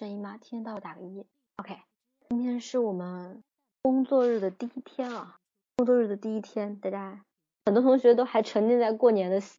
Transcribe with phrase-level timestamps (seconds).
[0.00, 0.38] 声音吗？
[0.40, 1.26] 听得到打个一。
[1.56, 1.76] OK，
[2.30, 3.44] 今天是我们
[3.82, 5.36] 工作日的第一天啊，
[5.76, 7.22] 工作日的第一天，大家
[7.66, 9.58] 很多同学都还沉浸在过年的喜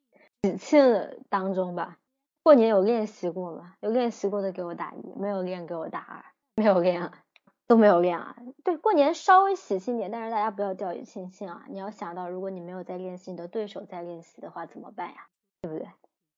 [0.57, 0.81] 庆
[1.29, 1.99] 当中吧？
[2.41, 3.75] 过年有练习过吗？
[3.81, 7.23] 有练习过的给我打一，没有练给我打二，没有练啊
[7.67, 8.35] 都没有练啊。
[8.63, 11.65] 对，过年稍微喜庆点，但是大家不要掉以轻心啊！
[11.69, 15.27] 你要想到，如果你没有在练习，你的对手在练习的话怎么办呀？
[15.61, 15.87] 对不对？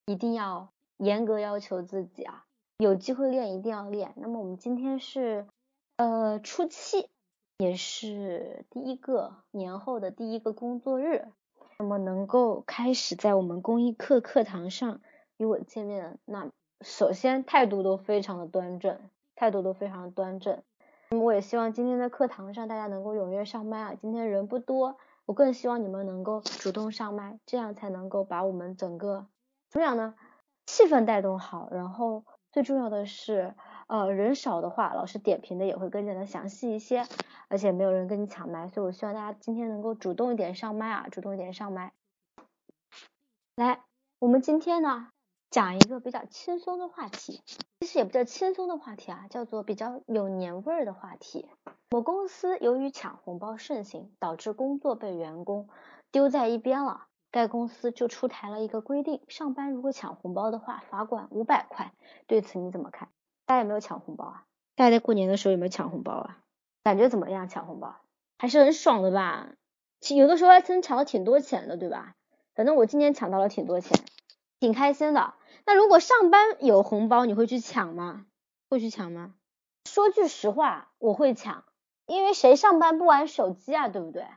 [0.08, 0.68] 一定要
[0.98, 2.44] 严格要求自己啊！
[2.84, 4.12] 有机会练一定要练。
[4.18, 5.48] 那么我们今天是
[5.96, 7.10] 呃初七，
[7.58, 11.26] 也是第一个年后的第一个工作日。
[11.80, 15.00] 那么能够开始在我们公益课课堂上
[15.38, 16.52] 与我见面，那
[16.82, 19.00] 首先态度都非常的端正，
[19.34, 20.62] 态度都非常的端正。
[21.10, 23.96] 那么我也希望今天的课堂上大家能够踊跃上麦啊！
[23.96, 29.26] 今天人不多，我更希望你们能够主动上麦，这样才能够把我们整个
[29.70, 30.16] 怎么样呢？
[30.66, 32.26] 气氛带动好，然后。
[32.54, 33.56] 最重要的是，
[33.88, 37.04] 呃，人少的话，老师点评的也会更加的详细一些，
[37.48, 41.94] 而且没有人跟你抢麦，所以我希望大家今天能够主动一点上麦啊，主动一点上麦。
[43.56, 43.82] 来，
[44.20, 45.10] 我们今天呢
[45.50, 47.42] 讲一个比较轻松的话题，
[47.80, 51.50] 其实也不叫轻松的话题啊，叫做比较有年味儿的话题。
[51.90, 55.70] 某公司由于抢红包盛行，导致工作被员工
[56.12, 57.08] 丢在一边了。
[57.34, 61.92] 该公司就出台了一个规定，上班如果抢红包的话，罚款五百块。
[62.28, 63.10] 对此你怎么看？
[63.48, 64.46] 大家有没有抢红包啊？
[64.76, 66.38] 大家在过年的时候有没有抢红包啊？
[66.84, 67.50] 感觉怎么样？
[67.50, 67.96] 抢红包
[68.38, 69.50] 还是很爽的吧？
[70.16, 72.14] 有的时候还真抢了挺多钱的，对吧？
[72.54, 74.00] 反正我今年抢到了挺多钱，
[74.60, 75.34] 挺开心的。
[75.66, 78.28] 那如果上班有红包，你会去抢吗？
[78.70, 79.34] 会去抢吗？
[79.86, 81.64] 说句实话，我会抢，
[82.06, 83.88] 因为谁上班不玩手机啊？
[83.88, 84.28] 对不对？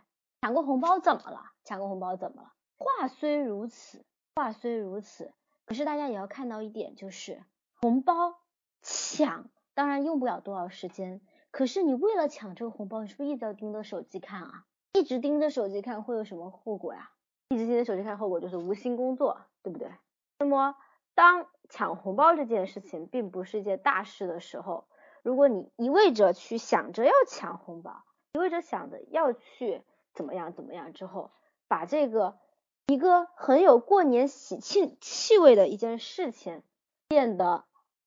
[0.40, 1.50] 抢个红包怎么了？
[1.62, 2.52] 抢个红包怎么了？
[2.78, 5.32] 话虽如此，话虽如此，
[5.64, 7.42] 可是大家也要看到一点，就是
[7.80, 8.38] 红包
[8.82, 14.66] 抢当然用不了多少时间，可是你为了抢这个红包，你是不是一直要盯着手机看啊？
[14.92, 17.10] 一直盯着手机看会有什么后果呀？
[17.48, 19.90] 一直盯着手机看，后果就是无心工作，对不对？
[20.38, 20.76] 那么
[21.14, 24.86] 当抢红包这件事情并不是一件大事的时候，
[25.22, 31.30] 如果你一味着去想着要抢红包，一味着想着要去怎么样怎么样之后，
[31.68, 32.38] 把这个。
[32.86, 36.62] 一个很有过年喜庆气味的一件事情，
[37.08, 37.64] 变得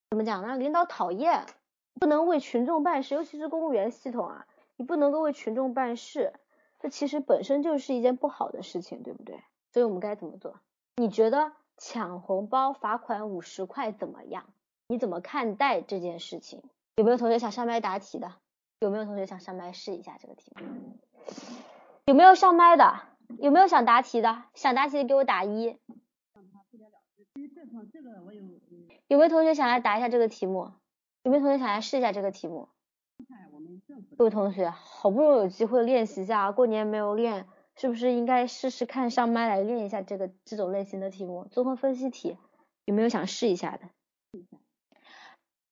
[0.10, 0.56] 怎么讲呢？
[0.56, 1.46] 领导讨厌，
[2.00, 4.48] 不能为群众办事，尤其是公务员系统啊，
[4.78, 6.34] 你不能够为群众办事，
[6.80, 9.44] 这其实本身就是一件不好的事情，对不对？
[9.74, 10.56] 所以我们该怎么做？
[10.96, 14.46] 你觉得抢红包罚款五十块怎么样？
[14.88, 16.64] 你怎么看待这件事情？
[16.96, 18.32] 有没有同学想上麦答题的？
[18.80, 20.98] 有没有同学想上麦试一下这个题目？
[22.06, 23.09] 有没有上麦的？
[23.38, 24.44] 有没有想答题的？
[24.54, 25.78] 想答题的给我打一。
[29.08, 30.72] 有没有同学想来答一下这个题目？
[31.24, 32.70] 有没有同学想来试一下这个题目？
[34.18, 41.46] 各位同学，好不容易有机会练习一下，过年没有练，是不是应该试试看上麦来练一下这个这种类型的题目？
[41.46, 42.38] 综合分析题，
[42.86, 43.90] 有没有想试一下的？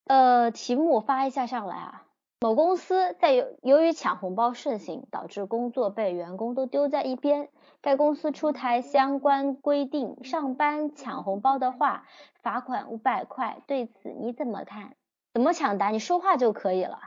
[0.06, 2.07] 呃，题目发一下上来啊。
[2.40, 7.50] 某公司在由由于抢红包盛行，导致工作被员工都丢在一边。
[7.82, 12.06] 该公司出台相关规定，上班抢红包的话，
[12.44, 13.64] 罚款五百块。
[13.66, 14.96] 对此你怎么看？
[15.34, 15.90] 怎么抢答？
[15.90, 17.00] 你说话就可以了，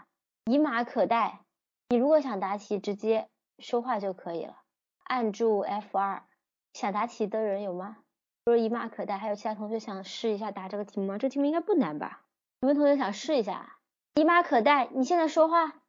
[0.46, 1.42] 以马可待。
[1.91, 3.28] 你如果想答题，直接
[3.60, 4.56] 说话就可以了，
[5.04, 6.24] 按住 F 二。
[6.72, 7.98] 想答题的人有吗？
[8.47, 9.16] 说以马可待。
[9.16, 11.18] 还有其他同学想试一下答这个题目吗？
[11.18, 12.22] 这题目应该不难吧？
[12.62, 13.76] 有没有同学想试一下？
[14.15, 15.82] 姨妈可待，你现在说话。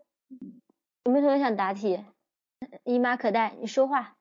[1.03, 2.05] 有没有同学想答题？
[2.83, 4.15] 姨妈可待，你说话。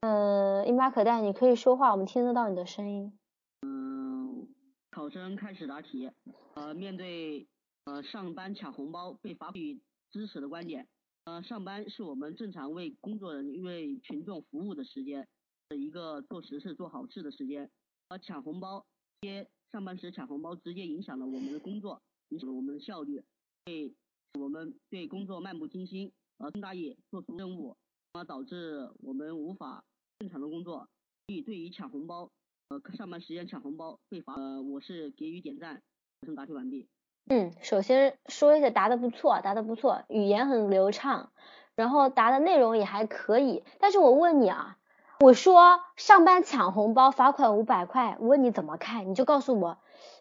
[0.00, 3.12] 嗯，姨妈可待，你可以说话，我们听得到你的声音。
[3.60, 4.48] 嗯，
[4.90, 6.10] 考生开始答题。
[6.54, 7.46] 呃，面对
[7.84, 10.88] 呃上班抢红包被罚款支持的观点。
[11.24, 15.28] 呃，上班是我们正常为工作人为群众服务的时间，
[15.68, 17.70] 的一个做实事做好事的时间。
[18.08, 18.86] 而抢红包
[19.20, 19.46] 接。
[19.72, 23.22] 上班时抢红包，直接影响了我们的工作，影响了我们的效率，
[23.64, 23.94] 对
[24.38, 27.76] 我们对工作漫不经心，呃，更大意做出任务，
[28.12, 29.84] 而导致我们无法
[30.18, 30.88] 正常的工作。
[31.28, 32.28] 所以对于抢红包，
[32.70, 35.76] 呃，上班时间抢红包被罚，呃，我是给予点赞。
[36.20, 36.88] 考生答题完毕。
[37.26, 41.32] 嗯，首先说一下答的不错，答的不错，语言很流畅，
[41.76, 43.62] 然后答的内容也还可以。
[43.78, 44.78] 但是我问你啊。
[45.20, 49.76] 我说上班抢红包罚款五百块，我问你怎么看，你就告诉我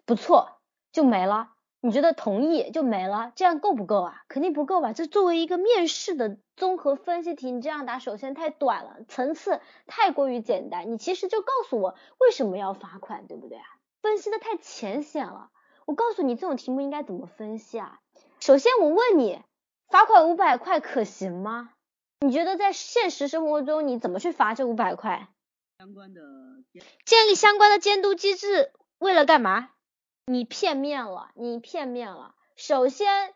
[0.06, 0.58] 不错
[0.92, 1.54] 就没了。
[1.80, 4.24] 你觉得同意就没了，这样够不够啊？
[4.28, 4.92] 肯定不够吧？
[4.92, 10.92] 这作为一个面试的综合分析题，你这样答首先太短了，层次太过于简单。
[10.92, 13.64] 你其实就告诉我为什么要罚款，对不对啊？
[14.02, 15.50] 分析的太浅显了。
[15.86, 18.02] 我告诉你这种题目应该怎么分析啊。
[18.42, 19.42] 首先我问你，
[19.88, 21.70] 罚款五百块可行吗？
[22.22, 25.30] 你觉得在现实生活中你怎么去罚这五百块？
[25.78, 26.22] 相关的
[27.06, 29.70] 建立相关的监督机制，为了干嘛？
[30.26, 32.36] 你片面了，你片面了。
[32.58, 33.34] 首先，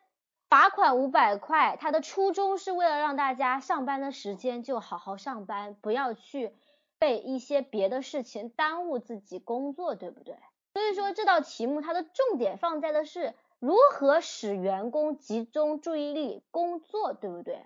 [0.50, 6.52] 罚款五百块，它的初衷是为了让大家上班的时间就好好上班，不要去
[7.00, 10.36] 被一些别的事情耽误自己工作，对不对？
[10.74, 17.66] 所以说这道题目它的重点放在的是如何使员工集中注意力工作，对不对？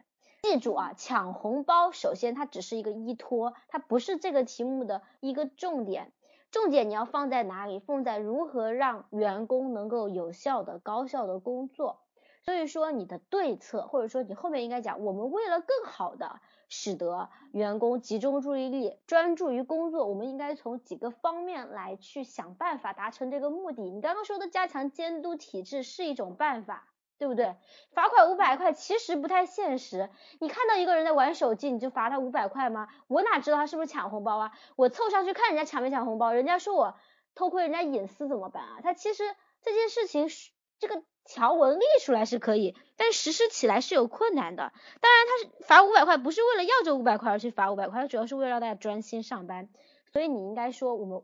[0.50, 6.14] 记住啊，抢红包，首先它只是一个依托，它不是这个题目的一个重点。
[6.52, 7.80] 重点你要放在哪里？
[7.80, 12.00] 放在如何让员工能够有效的、高效的工作。
[12.44, 16.40] 所以说你的对策，或者说你后面应该讲，我们为了更好的
[16.70, 23.84] 使得员工集中注意力、专注于工作，我们应该从几个方面来去想办法达成这个目的。
[23.84, 26.88] 你刚刚说的加强监督体制是一种办法。
[27.18, 27.56] 对不对？
[27.94, 30.10] 罚款五百块其实不太现实。
[30.40, 32.88] 你看到一个人在玩手机，你就罚他五百块吗？
[33.08, 34.52] 我哪知道他是不是抢红包啊？
[34.76, 36.96] 我凑上去看人家抢没抢红包，人家说我
[37.34, 38.80] 偷窥人家隐私怎么办啊？
[38.84, 39.24] 他其实
[39.62, 44.72] 这件事情是这个条文立出来是可以，但实施起来是有困难的。
[45.02, 49.70] 当然他是罚五百块，不是为了要这五百块而去罚五百块，他主要是为了让大家专心上班。
[50.14, 51.24] 所以你应该说我们。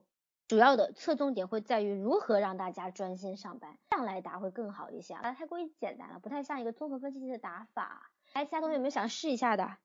[0.53, 5.15] 主要的侧重点会在于如何让大家专心上班，这样来答会更好一些。
[5.15, 8.11] 啊，太过于简单了，不太像一个综合分析题的答法。
[8.35, 9.77] 来，其他同学有没有想试一下的？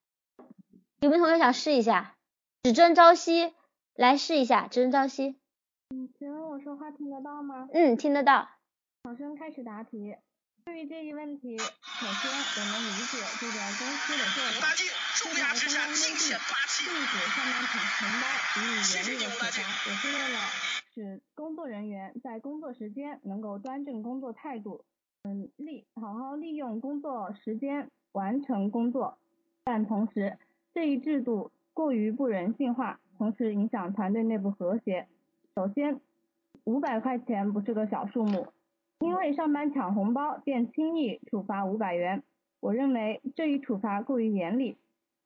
[1.00, 2.16] 有没有同学想试一下？
[2.64, 3.54] 只争朝夕，
[3.94, 5.38] 来试一下，只争朝夕。
[5.88, 7.66] 嗯，请问我说话听得到吗？
[7.72, 8.50] 嗯，听得到。
[9.04, 10.16] 考生开始答题。
[10.66, 18.24] 对于这一问题，首先我们理解这个公司的做法，这条相关规定禁止上班抢红包
[18.54, 19.50] 给予严厉的处罚，
[19.90, 20.38] 也是为了
[20.94, 24.84] 使工作人员在工作时间能够端正工作态度，
[25.24, 29.18] 嗯，利好好利用工作时间完成工作。
[29.64, 30.38] 但同时，
[30.72, 35.08] 这一制度过于不人性化，同时影响团队内部和谐。
[35.56, 36.00] 首先，
[36.62, 38.52] 五百块钱不是个小数目。
[39.00, 42.22] 因为上班抢红包便轻易处罚五百元，
[42.60, 44.76] 我认为这一处罚过于严厉。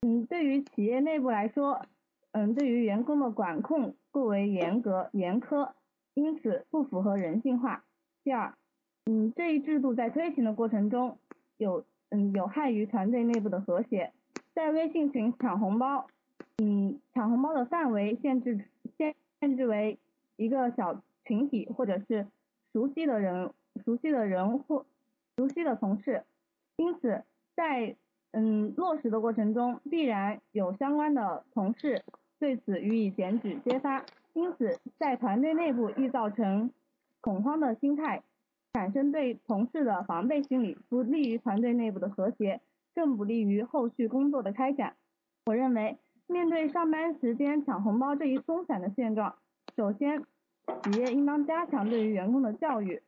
[0.03, 1.87] 嗯，对于企业内部来说，
[2.33, 5.73] 嗯，对于员工的管控过为严格严苛，
[6.15, 7.85] 因此不符合人性化。
[8.25, 8.55] 第二，
[9.07, 11.19] 嗯，这一制度在推行的过程中
[11.57, 14.13] 有嗯有害于团队内部的和谐。
[14.55, 16.07] 在微信群抢红包，
[16.59, 18.67] 嗯，抢红包的范围限制
[18.99, 19.99] 限限制为
[20.37, 22.27] 一个小群体或者是
[22.73, 23.51] 熟悉的人。
[23.87, 24.85] 熟悉的人或
[25.35, 26.25] 熟悉的同事，
[26.77, 27.25] 因此
[27.57, 27.97] 在
[28.33, 32.03] 嗯落实的过程中，必然有相关的同事
[32.39, 36.71] 对此予以检举揭发，因此在团队内部易造成
[37.21, 38.23] 恐慌的心态，
[38.73, 42.61] 产生对同事的防备心理，不利于团队内部的和谐，
[42.95, 44.97] 更不利于后续工作的开展。
[45.47, 49.35] 我认为，面对上班时间抢红包这一松散的现状，
[49.77, 50.23] 首先
[50.83, 53.03] 企业应当加强对于员工的教育。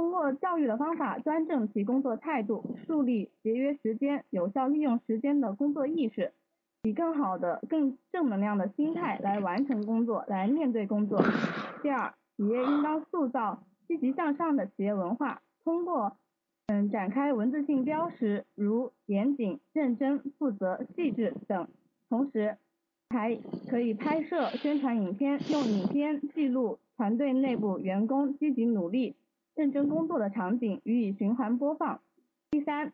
[0.00, 6.32] 通过教育的方法，端正其工作态度，树立节约时间、有效利用时间的工作意识，
[6.84, 11.22] 以更好的、更正能量的心态来完成工作，来面对工作。
[11.82, 16.16] 第二，企业应当塑造积极向上的企业文化，通过
[16.68, 21.68] 嗯展开文字性标识，如严谨、认真、负责、细致等，
[22.08, 22.56] 同时
[23.10, 23.38] 还
[23.68, 29.14] 可以拍摄宣传影片，用影片记录团队内部员工积极努力。
[29.54, 32.00] 认真工作的场景予以循环播放。
[32.50, 32.92] 第三，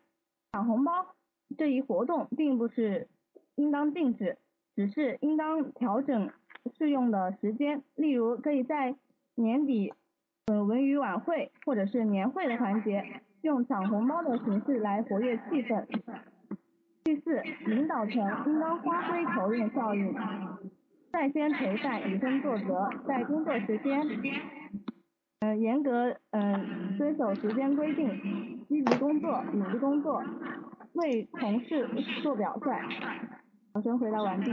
[0.51, 1.15] 抢红包
[1.57, 3.07] 这一活动并不是
[3.55, 4.37] 应当禁止，
[4.75, 6.29] 只是应当调整
[6.77, 7.83] 适用的时间。
[7.95, 8.95] 例如，可以在
[9.35, 9.93] 年底
[10.47, 15.85] 呃文娱晚会或者是年会的环节，用抢红包的形式来活跃气氛。
[17.03, 18.15] 第四，领导层
[18.47, 20.13] 应当发挥头雁效应，
[21.11, 24.01] 率先陪伴，以身作则，在工作时间。
[25.39, 30.23] 嗯，严格嗯遵守时间规定，积极工作，努力工作，
[30.93, 31.87] 为同事
[32.23, 32.71] 做表率。
[33.71, 34.51] 考生回答完毕。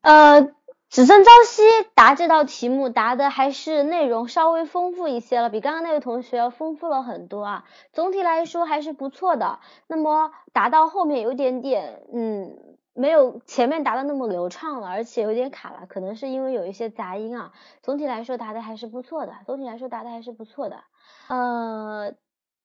[0.00, 0.48] 呃，
[0.88, 1.62] 只争朝夕
[1.94, 7.64] 答这道题目答的还是内容稍微丰富一些了，比刚刚那位同学要丰富了很多啊。
[7.92, 9.60] 总体来说还是不错的。
[9.88, 12.71] 那么答到后面有点点嗯。
[12.94, 17.52] 没有前面答的那么流畅了，而且有点卡了，可能是因为有一些杂音啊。
[17.82, 20.84] 总体来说答的还是不错的，总体来说答的还是不错的。
[21.28, 22.14] 呃，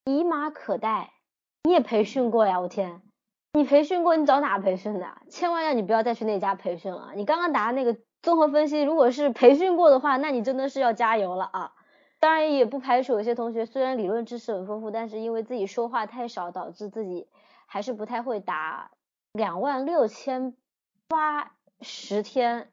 [0.04, 1.12] 以马可待，
[1.64, 2.60] 你也培训过呀？
[2.60, 3.00] 我天，
[3.54, 4.16] 你培训过？
[4.16, 5.06] 你找哪培训的？
[5.30, 7.12] 千万要你不要再去那家培训了。
[7.14, 11.72] 你刚刚答那个综合分析，如果是培训过的话，那你真的是要加油了啊！
[12.20, 17.28] 当然也不排除有些同学虽然理论知识很丰富，但是因为自己说话太少，导致自己
[17.66, 18.90] 还是不太会答。
[19.32, 20.54] 两万六千
[21.08, 22.70] 八十天，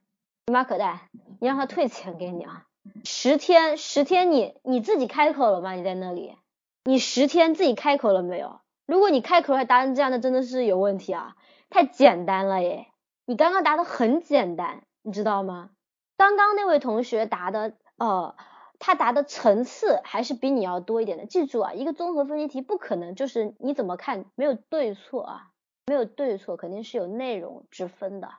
[0.47, 1.09] 尼玛可代，
[1.39, 2.65] 你让他退钱给你啊！
[3.03, 5.73] 十天，十天你你自己开口了吗？
[5.73, 6.35] 你在那里，
[6.83, 8.59] 你十天自己开口了没有？
[8.85, 11.35] 如果你开口还答成这样，那真的是有问题啊！
[11.69, 12.87] 太简单了耶，
[13.25, 15.71] 你刚刚答的很简单，你知道吗？
[16.17, 18.35] 刚刚那位同学答的，呃。
[18.77, 21.25] 他答的层次还是比你要多一点的。
[21.25, 25.51] 记住啊，一个综合分析题不可能就是你怎么看没有对错啊，
[25.87, 28.29] 没有对错，肯定是有内容之分的。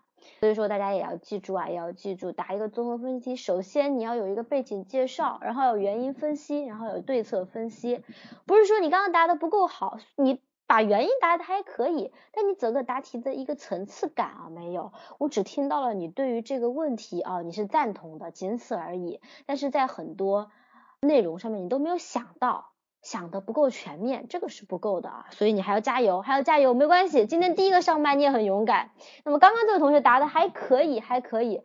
[0.41, 8.03] 所以说大家也要记住啊，也要记住答一个综合分析题，首先你要有一个背景介绍，然后有原因分析，然后有对策分析。
[8.47, 10.41] 不是说你刚刚答的不够好，你。
[10.69, 19.21] 把原因答的还可以，但你整个答题的一个层次感啊没有，我只听到了你对于这个问题啊你是赞同的，仅此而已。
[19.47, 20.51] 但是在很多
[20.99, 22.73] 内容上面你都没有想到，
[23.07, 28.91] 想的不够全面，这个是不够的啊，所以你还要加油，还要加油，没关系，今天第一个上班你也很勇敢。
[29.25, 31.63] 那么刚刚这位同学答的还可以，还可以，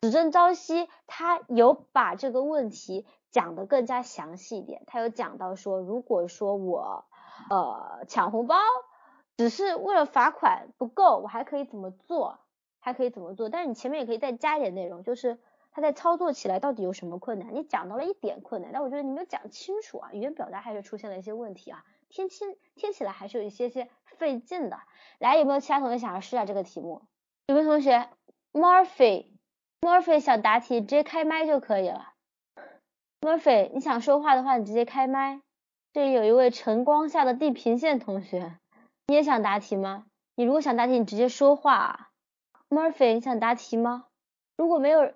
[0.00, 7.04] 指正朝夕他有把这个问题讲的更加详细一点，他有讲到说，如果说我。
[7.50, 8.56] 呃，抢红包
[9.36, 12.40] 只是为了罚款不够，我还可以怎么做？
[12.80, 13.48] 还可以怎么做？
[13.48, 15.38] 但是你前面也可以再加一点内容，就是
[15.78, 17.54] 他在操作起来到底有什么困难？
[17.54, 24.80] 你讲到了一点困难，但我觉得你没有讲清楚啊，语言表达还是出现了一些问题啊，听清听起来还是有一些些费劲的。
[25.20, 27.02] 来，有没有其他同学想要试下这个题目？
[27.46, 28.08] 有没有同学
[28.52, 32.12] ？Murphy，Murphy 想答题，直接开麦就可以了。
[33.20, 35.42] Murphy，你想说话的话，你直接开麦。
[35.92, 38.58] 这里有一位晨光下的地平线同学，
[39.06, 40.06] 你也想答题吗？
[40.34, 42.10] 你如果想答题，你直接说话。
[42.68, 44.06] Murphy，你想答题吗？
[44.56, 45.12] 如果没有，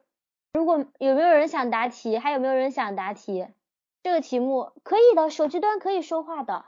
[0.53, 2.19] 如果有没有人想答题？
[2.19, 3.49] 还有没有人想答题？
[4.03, 6.67] 这个题目可以的，手机端可以说话的，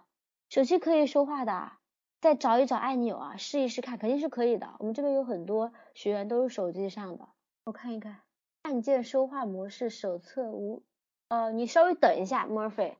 [0.49, 1.73] 手机可以说话的。
[2.21, 4.75] 再找一找按钮啊，试一试看，肯定是可以的。
[4.79, 7.29] 我们这边有很多学员都是手机上的，
[7.65, 8.23] 我看一看，
[8.63, 10.83] 按键说话模式手册无，
[11.29, 12.95] 呃，你稍微等一下，Murphy。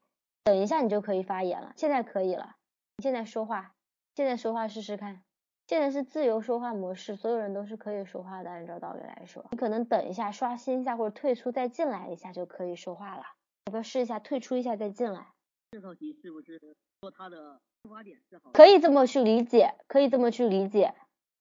[0.45, 1.73] 等一下，你就可以发言了。
[1.77, 2.57] 现在可以了，
[2.99, 3.73] 你现在说话，
[4.15, 5.23] 现在说话试试看。
[5.67, 8.51] 现在是自由说话模式，所有人都是可以说话的。
[8.51, 13.23] 按照道理来说，你可能等一下，刷新一下或者退出再进来一下就可以说话了。
[13.67, 15.29] 要不要试一下退出一下再进来？
[15.71, 16.61] 这道题是不是
[17.01, 18.51] 说它的出发点是好？
[18.53, 20.95] 可以这么去理解，可以这么去理解。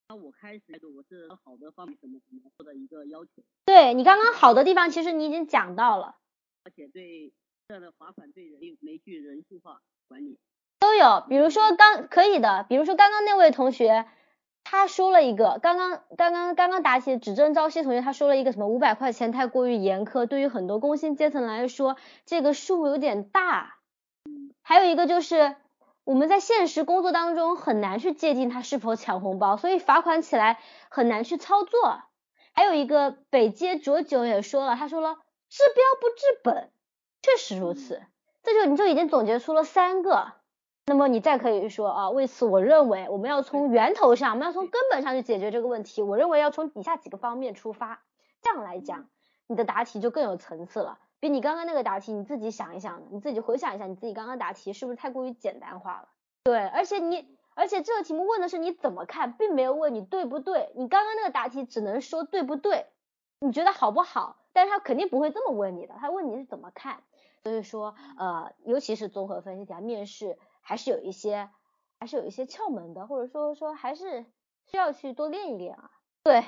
[0.07, 0.63] 那我开始
[0.95, 3.43] 我是好的方面怎么怎么做的一个要求？
[3.65, 6.15] 对你刚刚好的地方，其实你已经讲到了，
[6.63, 7.33] 而且对。
[7.65, 10.37] 这样的罚款对人没具人性化管理
[10.83, 14.05] 都有，比如说刚可以的，比如说刚刚那位同学
[14.65, 23.75] 他说了一个，刚刚刚刚刚刚答题指正朝夕同学他说了一个什么五百块钱太过于严苛，对于很多工薪阶层来说这个数有点大。
[24.61, 25.55] 还有一个就是
[26.03, 30.59] 我们在现实工作当中很难去界定他是否抢红包，所以罚款起来
[30.89, 32.01] 很难去操作。
[32.53, 35.15] 还有一个北街卓九也说了，他说了
[35.49, 36.71] 治标不治本。
[37.21, 38.01] 确实如此，
[38.43, 40.33] 这就你就已经总结出了三个。
[40.85, 46.01] 那么你再可以说啊，为此我认为我们要从源头上，我们要从根本上去解决这个问题。
[46.01, 48.01] 我认为要从以下几个方面出发，
[48.41, 49.07] 这样来讲，
[49.47, 50.99] 你的答题就更有层次了。
[51.21, 56.09] 比你刚刚那个答题，你自己想一想，你自己回想一下，你自己刚刚答题是不是太过于简单化了？
[56.43, 60.73] 对，而且你，而且这个题目问的是你怎么看，并没有问你对不对。
[60.75, 62.87] 你刚刚那个答题只能说对不对，
[63.39, 64.35] 你觉得好不好？
[64.51, 66.97] 但是他肯定不会这么问你的，他问你是怎么看。
[67.41, 71.49] 所以说，呃，尤其是综合分析题啊，面试还是有一些，
[71.99, 74.25] 还是有一些窍门的，或者说说还是
[74.65, 75.91] 需要去多练一练啊。
[76.23, 76.43] 对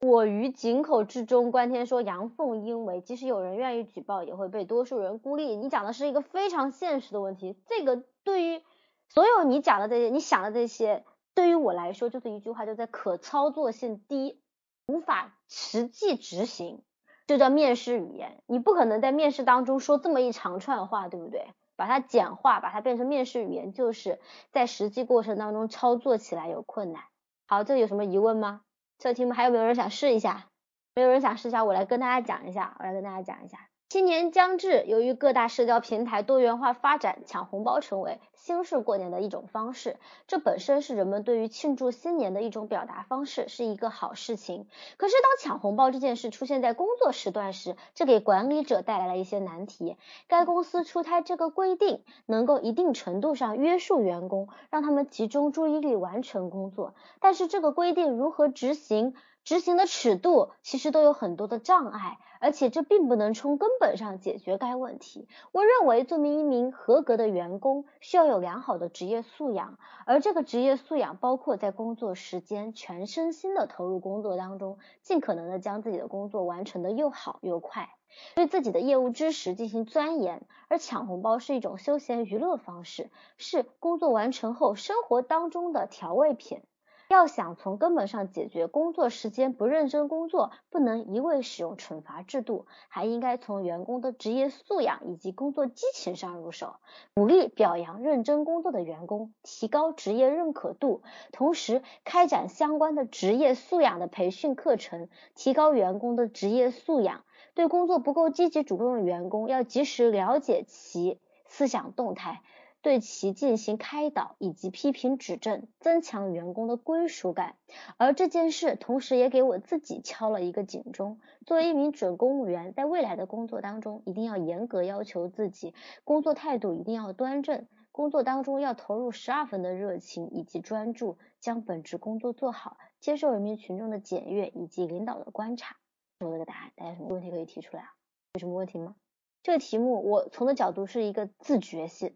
[0.00, 5.56] 我于井口之中，关天说阳奉阴违，即使有人愿意举报，也会被多数人孤立。
[5.56, 8.62] 你讲的是一个非常现实的问题，这个对于
[9.08, 14.40] 所有你讲的这些，你想的这些，对于我来说就是一句话，就在可操作性低，
[14.86, 16.82] 无法实际执行。
[17.26, 21.46] 就叫面试语言，你不可能在面试当中说这么一长串话，对不对？
[21.78, 24.18] 把它简化，把它变成面试语言，就是
[24.50, 27.04] 在实际过程当中操作起来有困难。
[27.46, 28.62] 好，这有什么疑问吗？
[28.98, 30.48] 这题目还有没有人想试一下？
[30.96, 33.67] 没有人想试一下，我来跟大家讲一下，我来跟大家讲一下。
[33.90, 39.96] 新年将至，由于各大社交平台多元化发展，抢红包成为新式过年的一种方式。
[40.26, 44.66] 这本身是人们对于庆祝新年的一种表达方式，是一个好事情。
[44.98, 49.96] 可是，当抢红包这件事出现在工作时段时，这给管理者带来了一些难题。
[50.26, 56.94] 该公司出台这个规定，能够一定程度上约束员工，让他们集中注意力完成工作。
[57.20, 59.14] 但是，这个规定如何执行？
[59.48, 65.26] 执行的尺度其实都有很多的障碍，而且这并不能从根本上解决该问题。
[65.52, 77.88] 我认为，作为一名合格的员工，需要有良好的职业素养，而这个职业素养包括在工作时间全身心的投入工作当中，尽可能的将自己的工作完成的又好又快，
[78.34, 80.42] 对自己的业务知识进行钻研。
[80.68, 86.60] 而抢红包是一种休闲娱乐方式，是工作完成后生活当中的调味品。
[87.08, 96.76] 要想从根本上解决工作时间不认真工作，不能一味使用惩罚制度，还应该从员工的职业素养以及工作激情上入手，
[97.14, 107.24] 鼓励表扬认真工作的员工，提高职业认可度，同时开展相关的职业素养的培训课程，提高员工的职业素养。
[107.54, 112.42] 对工作不够积极主动的员工，要及时了解其思想动态。
[112.80, 117.56] 对其进行开导以及批评指正，增强员工的归属感。
[117.96, 135.76] 而这件事同时也给我自己敲了一个警钟：作为一名准公务员，在未来的工作当中，一定要严格要求自己，工作态度一定要端正，工作当中要投入十二分的热情以及专注，将本职工作做好，接受人民群众的检阅以及领导的观察。
[136.20, 137.88] 我这个答案，大家什么问题可以提出来啊？
[138.34, 138.94] 有什么问题吗？
[139.42, 142.14] 这个题目我从的角度是一个自觉性。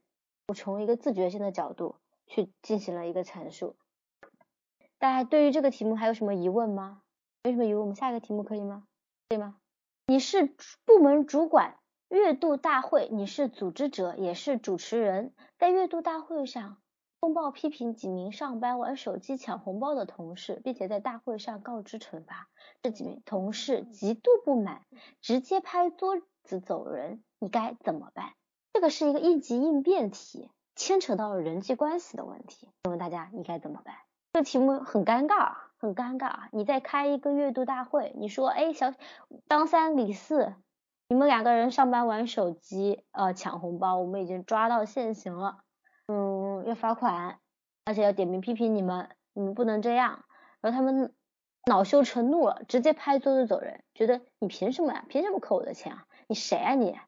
[0.49, 1.97] 我从一个自觉性的角度
[2.27, 3.77] 去进行了一个阐述，
[4.99, 7.03] 大家对于这个题目还有什么疑问吗？
[7.43, 8.85] 没什么疑问，我们下一个题目可以吗？
[9.29, 9.57] 可以吗？
[10.07, 10.47] 你是
[10.85, 11.77] 部门主管，
[12.09, 16.79] 月度大会你是组织者也是主持人，在月度大会上
[17.21, 22.49] 通报批评几名上班玩手机抢红包的同事，并且在大会上告知惩罚，
[22.83, 24.85] 这几名同事极度不满，
[25.21, 28.35] 直接拍桌子走人，你该怎么办？
[28.73, 32.69] 这个是一个应急应变题，牵扯到了人际关系的问题。
[32.85, 33.95] 请问大家应该怎么办？
[34.33, 36.49] 这个题目很尴尬，很尴尬。
[36.53, 38.95] 你在开一个月度大会，你说，哎，小
[39.49, 40.55] 张三李四，
[41.09, 45.59] 你们两个人上班玩手机，呃，抢红包，我们已经抓到现行了，
[46.09, 47.39] 嗯，要罚款，
[47.85, 50.25] 而且要点名批评你们，你们不能这样。
[50.63, 51.15] 然后他们
[51.67, 55.05] 恼羞成怒了，直接拍桌子走人，觉得你凭什么呀？
[55.11, 56.07] 凭什么扣我的钱啊？
[56.27, 56.99] 你谁啊你？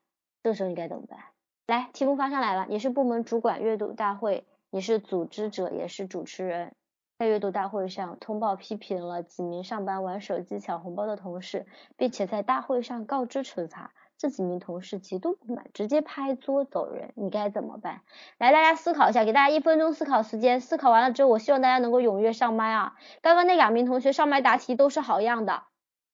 [0.43, 1.19] 这个时候你该怎么办？
[1.67, 2.67] 来，题目发上来了。
[2.69, 6.75] 你是部门主管，阅读大会，你是组织者，也是主持人，
[7.19, 11.65] 在阅读大会上通报批评了几名上班玩手机抢红包的同事，
[11.97, 13.95] 并且在大会上告知惩罚。
[14.19, 17.15] 这几名同事极度不满，直接拍桌走人。
[17.17, 18.03] 你该怎么办？
[18.37, 20.61] 来，大家思考一下，给大家一分钟思考时间。
[20.61, 22.95] 思考完了之后，我希望大家能够踊跃上麦啊！
[23.23, 25.63] 刚刚那两名同学上麦答题都是好样的，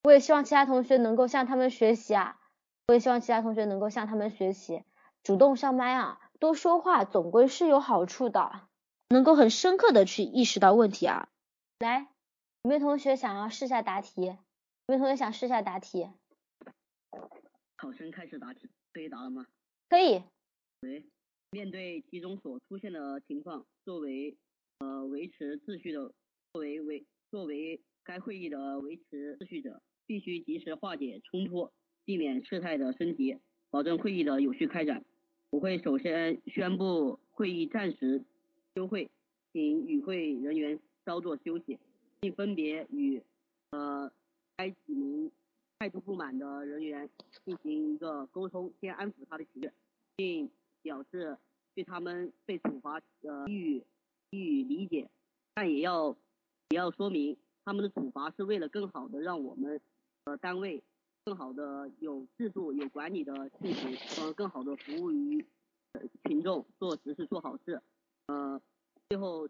[0.05, 2.37] 我也希望其他同学能够向他们学习啊！
[2.87, 4.85] 我也希望其他同学能够向他们学习。
[5.23, 8.69] 主动上麦啊，多说话总归是有好处的，
[9.11, 11.29] 能够很深刻的去意识到问题啊。
[11.79, 12.09] 来，
[12.63, 14.23] 有没有同学想要试下答题？
[14.25, 14.37] 有
[14.89, 16.09] 没有同学想试下答题？
[17.77, 19.47] 考生开始答题，可以答了吗？
[19.89, 20.23] 可以。
[20.81, 21.05] 喂，
[21.51, 24.39] 面对题中所出现的情况，作为
[24.79, 26.13] 呃维持秩序的，
[26.53, 31.71] 作为维作为该会议的维持秩序者，必须及时化解冲突，
[32.07, 33.39] 避免事态的升级。
[33.73, 35.05] 保证会议的有序开展。
[35.51, 38.23] 我会首先宣布会议暂时
[38.73, 39.11] 休会，
[39.53, 41.77] 请与会人员稍作休息，
[42.21, 43.21] 并分别与
[43.71, 44.11] 呃
[44.57, 45.29] 该几名
[45.81, 47.11] 态度不满的人员
[47.45, 49.71] 进行一个沟通，先安抚他的情绪，
[50.15, 50.49] 并
[50.83, 51.37] 表示
[51.75, 53.85] 对他们被处罚呃予以
[54.31, 55.11] 予以理解，
[55.53, 56.17] 但也要
[56.69, 59.81] 也要说明他们的处罚是为了更好的让我们
[60.25, 60.81] 呃单位。
[61.25, 65.45] 更好的有制度、有管理的进行，呃，更好的服务于
[66.25, 67.81] 群众，做实事、做好事，
[68.27, 68.61] 呃，
[69.09, 69.47] 最后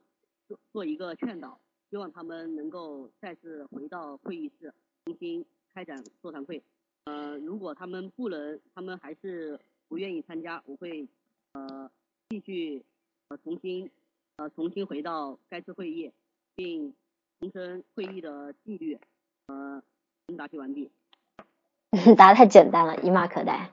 [0.48, 4.72] 做做一个劝导，希望他们能够再次回到会议室，
[5.04, 6.62] 重新开展座谈会。
[7.04, 11.08] 呃，如果他们不能，他们还是不愿意参加，我会
[11.52, 11.90] 呃
[12.28, 12.84] 继续
[13.28, 13.90] 呃重新
[14.36, 16.10] 呃重新回到该次会议，
[16.56, 16.92] 并
[17.38, 18.98] 重申会议的纪律。
[19.46, 19.82] 呃，
[20.36, 20.90] 答题完毕。
[22.16, 23.70] 答的太简单了，一马可待。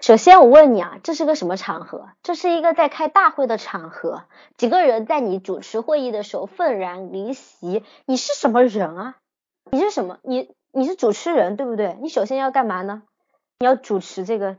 [0.00, 2.08] 首先我问你啊，这是个什么场合？
[2.22, 4.24] 这是一个在开大会的场合，
[4.56, 9.16] 几个人在你主持会议的时候愤然离席，你是什么人啊？
[9.70, 10.18] 你是什么？
[10.22, 11.96] 你你是主持人对不对？
[12.02, 13.02] 你首先要干嘛呢？
[13.58, 14.58] 你要主持这个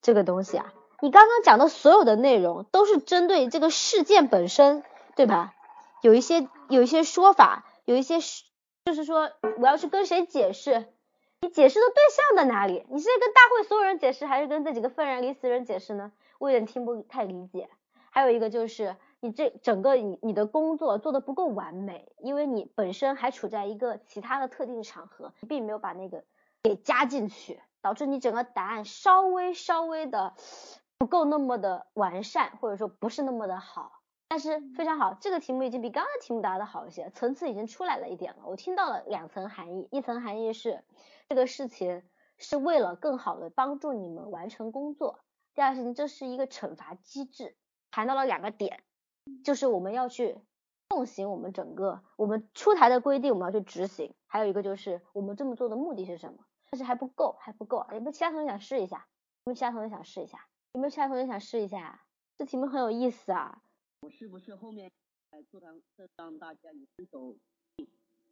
[0.00, 0.72] 这个东西啊。
[1.02, 4.82] 你刚刚讲的所有的内容都是针对这个事件本身，
[5.14, 5.52] 对吧？
[6.00, 8.44] 有一些有一些说法，有一些是
[8.86, 10.86] 就是说我要去跟谁解释。
[11.40, 12.84] 你解释的对象在哪里？
[12.88, 16.12] 你是跟大会所有人解释，还是跟这几个愤然离席人解释呢？
[16.38, 17.68] 我有点听不太理解。
[18.10, 26.24] 还有一个就是你这整个你你的工作做的不够完美，因为你本身还处在一个其他的特定场合，并没有把那个
[26.62, 30.34] 给加进去，导致你整个答案稍微稍微的
[30.96, 34.00] 不够那么的完善，或者说不是那么的好。
[34.28, 38.42] 但是非常好，这个题目已经比刚刚题目答的好一些，层次已经出来了一点了。
[38.44, 40.84] 我听到了两层含义，一层含义是
[41.28, 42.02] 这个事情
[42.36, 45.20] 是为了更好的帮助你们完成工作，
[45.54, 47.56] 第二事情这是一个惩罚机制，
[47.90, 48.82] 谈到了两个点，
[49.44, 50.38] 就是我们要去
[50.88, 56.40] 奉行我们整个我们出台的规定，我们要去执行，还有一个就是我们这么做的目的是什么？
[56.68, 59.06] 但是还不够，还不够，有没有其他同学想试一下？
[59.44, 60.46] 有没有其他同学想试一下？
[60.72, 62.02] 有没有其他同学想试一下？
[62.36, 63.62] 这题目很有意思啊。
[64.00, 64.90] 我是不是后面
[65.30, 65.80] 在座堂
[66.16, 67.34] 让大家以伸手？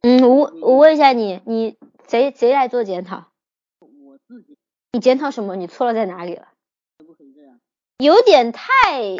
[0.01, 3.25] 嗯，我我问一下你，你谁谁来做检讨？
[3.79, 4.57] 我自己。
[4.93, 5.55] 你检讨什么？
[5.55, 6.49] 你错了在哪里了？
[6.99, 7.59] 可不可以这样？
[7.97, 9.17] 有点太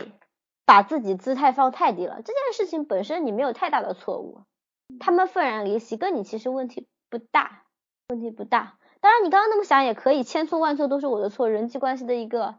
[0.65, 2.21] 把自己姿态放太低了。
[2.21, 4.41] 这件事情本身你没有太大的错误，
[4.99, 7.63] 他们愤然离席，跟你其实问题不大，
[8.10, 8.77] 问题不大。
[9.01, 12.55] 当然你刚刚那么想也可以，千错万错都是我的错，人际关系的一个。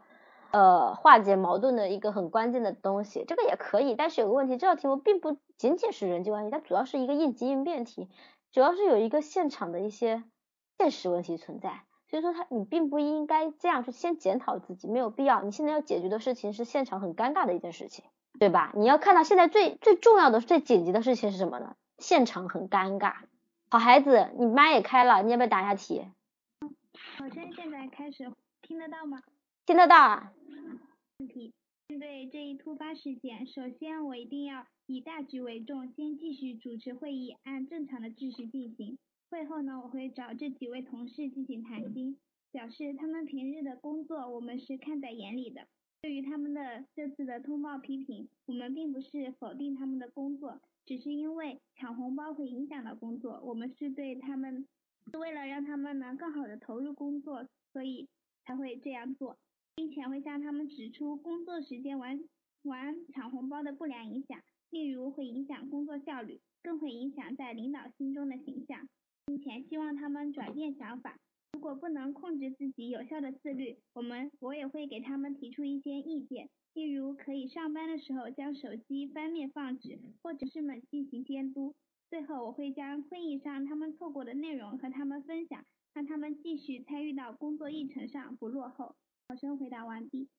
[0.51, 8.09] 呃，化解矛盾的一个很关键的东西，这个也可以，但是有个问题，这道题目并不仅仅是人际关系，它主要是一个应急应变题，
[8.51, 10.23] 主要是有一个现场的一些
[10.77, 15.41] 现实问题存在，所以说它你并不应该这样去先检讨自己，没有必要。
[15.41, 18.05] 你现在要解决的事情是现场很尴尬的一件事情，
[18.39, 18.71] 对吧？
[18.75, 21.75] 你要看到现在最最重要的、最紧急的事情是什么呢？
[21.97, 23.13] 现场很尴尬。
[23.69, 26.05] 好孩子，你麦也开了，你要不要答一下题？
[27.17, 28.31] 好，先现在开始，
[28.61, 29.21] 听得到吗？
[29.67, 30.31] 听得到啊。
[31.19, 31.51] 问题：
[31.89, 38.97] 面对这一突发事件，首先我一定要以大局为重，先继续主持会议，按正常的秩序进行。
[39.29, 42.17] 会后呢，我会找这几位同事进行谈心，
[42.53, 45.67] 表示他们平日的工作我们是看在眼里的。
[46.01, 54.65] 对于他们的这次的通报批评，我们并不是否定他们的工作，只是因为抢红包会影响到工作，我们是对他们
[55.11, 58.07] 是为了让他们能更好的投入工作，所以
[58.45, 59.37] 才会这样做。
[59.77, 62.19] 并且会向他们指出工作时间玩
[62.63, 68.89] 玩抢红包的不良影响，例如会影响工作效率，更会影响在领导心中的形象，
[69.27, 71.19] 并且希望他们转变想法。
[71.53, 81.75] 如果不能控制自己有效的自律，我们我也会给他们提出一些意见，例如可以上班的时候将手机翻面放置，或者是们进行监督。
[82.09, 85.63] 最后我会将会议上他们错过的内容和他们分享，
[85.93, 88.95] 让他们继续参与到工作议程上，不落后。
[89.29, 90.29] 考生回答完毕，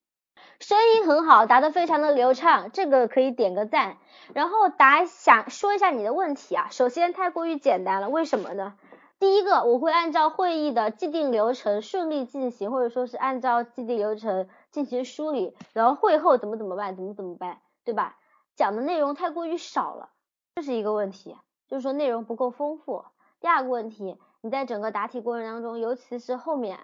[0.60, 3.98] 声音很好，答得非常的流畅，这个可以点个赞。
[4.32, 8.78] 然后答想说一下你的问题啊，首先太过于简单了，为什么呢？
[9.18, 18.16] 第一个，我会按照会议的既定流程顺利进行，或者说是按照既定流程进行梳理，然后会后怎么怎么办，怎么怎么办，对吧？
[18.56, 20.08] 讲的内容太过于少了，
[20.54, 21.36] 这是一个问题，
[21.68, 23.04] 就是说内容不够丰富。
[23.38, 26.78] 第二个问题，你在整个答题过程当中，尤其是后面。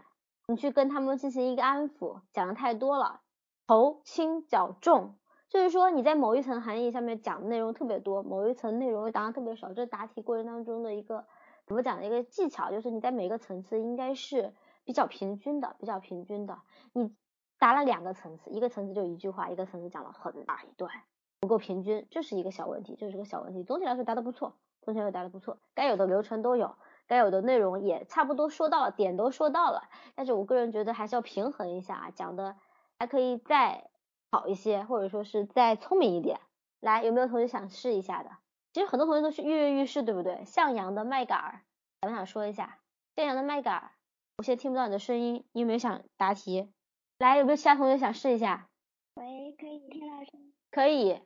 [0.47, 3.23] 你去跟他们进行一个安抚，讲的太多了，
[3.67, 5.15] 头轻脚重，
[5.49, 11.25] 就是说你在某一层含义下面讲的内容特别多，某一层内容又答的特别少，这是答题过程当中的一个
[11.67, 14.53] 怎么讲的一个技巧，就是你在每个层次应该是
[14.85, 16.59] 比较平均的，比较平均的。
[16.93, 17.15] 你
[17.59, 20.93] 答了两个层次，一个层次就一句话，一个层次讲了很大一段，
[21.41, 23.65] 不够平均，这是一个小问题，这是个小问题。
[23.65, 26.77] 总体来说答的不错，总体来说答的不错，该有的流程都有。
[27.07, 32.57] 该有的内容也差不多说到了，点都说到了，但是我个人觉得还是要平衡一下啊，讲的
[32.99, 33.91] 还可以再
[34.31, 36.41] 好一些，或者说是再聪明一点。
[36.81, 38.31] 来，有没有同学想试一下的？
[38.73, 40.45] 其实很多同学都是跃跃欲试，对不对？
[40.45, 41.63] 向阳的麦秆儿，
[42.01, 42.79] 想不想说一下？
[43.17, 43.93] 向阳的麦秆儿，
[44.39, 46.73] 我现在听不到你的声音，你有没有想答题？
[47.19, 48.69] 来，有没有其他同学想试一下？
[49.15, 50.53] 喂，可以听到声？
[50.71, 51.21] 可以。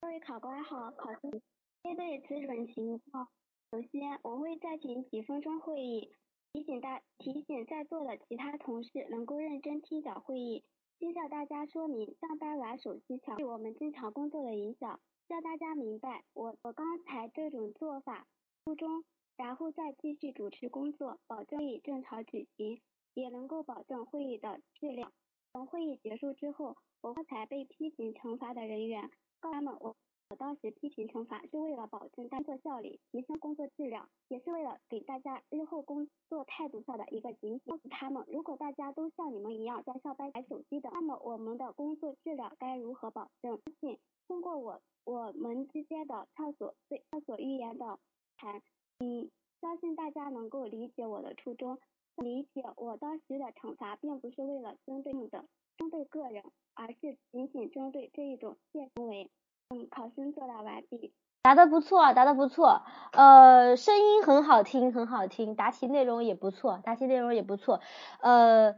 [0.00, 1.40] 各位考官好，考生
[1.82, 3.28] 面对此种情况。
[3.70, 6.12] 首先，我会暂停几分钟会议，
[6.52, 10.64] 提醒大提醒在座的其他同事能够认真听讲会议，
[10.98, 18.26] 先向大家说明上班玩手机抢对我们正常工作的影响，让大家明白我我刚才这种做法
[18.64, 19.04] 初衷，
[19.36, 22.80] 然后再继续主持工作，保证会议正常举行，
[23.14, 25.12] 也能够保证会议的质量。
[25.52, 29.94] 等会议结束之后，我刚才被批评惩罚的人员，告他们我。
[30.30, 37.60] 我当时批评惩罚是为了保证工作效率、提升工作质量，也是为了给大家日后工作态度上的一个警醒。
[37.66, 43.60] 告诉他们，如果大家都像你们一样在上班玩手机的，那么我们的工作质量该如何保证？
[43.64, 47.98] 相信通过我我们之间的畅所对畅所欲言的
[48.36, 48.62] 谈，
[49.00, 49.28] 嗯，
[49.60, 51.76] 相信大家能够理解我的初衷，
[52.14, 55.44] 理解我当时的惩罚并不是为了针对你的
[55.76, 59.28] 针对个人，而是仅仅针对这一种现行为。
[59.72, 61.12] 嗯，考生作答完毕。
[61.42, 67.80] 答的不错，答的不错，呃，声音很好听，很好听，答题内容也不错，答题内容也不错，
[68.20, 68.74] 呃，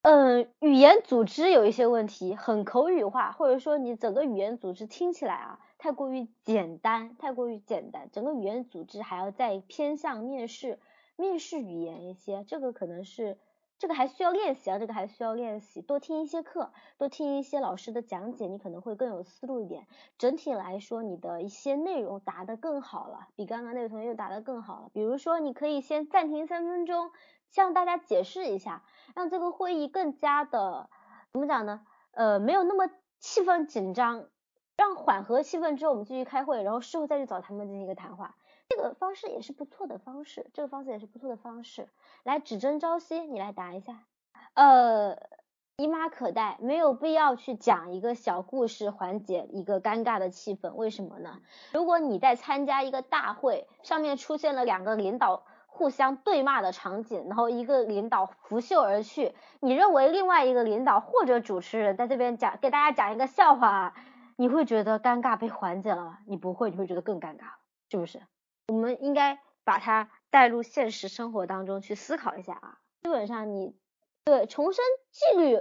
[0.00, 10.80] 嗯，语言组织有一些问题，很口语化，或者说你整个语言组织听起来啊，太过于简单，太过于简单，整个语言组织还要再偏向面试，
[11.16, 13.36] 面试语言一些，这个可能是。
[13.78, 19.86] 这个还需要练习啊，这个还需要练习，多听一些课，多听一些老师的讲解，你可能会更有思路一点。
[20.16, 24.90] 整体来说，你的一些内容答得更好了，比刚刚那位同学又答得更好了。
[24.94, 27.10] 比如说，你可以先暂停三分钟，
[27.50, 28.82] 向大家解释一下，
[29.14, 30.88] 让这个会议更加的
[31.32, 31.84] 怎么讲呢？
[32.12, 32.88] 呃，没有那么
[33.20, 34.24] 气氛紧张，
[34.78, 38.36] 让缓和气氛之后，我们继续开会，然后事后再去找他们进行一个谈话。
[38.68, 41.88] 这个方式也是不错的方式，这个方式也是不错的方式。
[42.24, 44.04] 来，只争朝夕，你来答一下。
[44.54, 45.16] 呃，
[45.76, 51.40] 姨妈可待，没有必要去讲一个小故事缓解一个尴尬的气氛，为什么呢？
[51.72, 63.94] 如果你在参加一个大会，上面出现了两个领导互相对骂的场景，然后一个领导拂袖而去，你认为另外一个领导或者主持人在这边讲给大家讲一个笑话，
[64.36, 66.18] 你会觉得尴尬被缓解了吗？
[66.26, 67.44] 你不会，你会觉得更尴尬，
[67.90, 68.22] 是不是？
[68.68, 72.78] 我们应该把它带入现实生活当中去思考一下啊。
[73.02, 73.74] 基本上你
[74.24, 75.56] 对重申纪律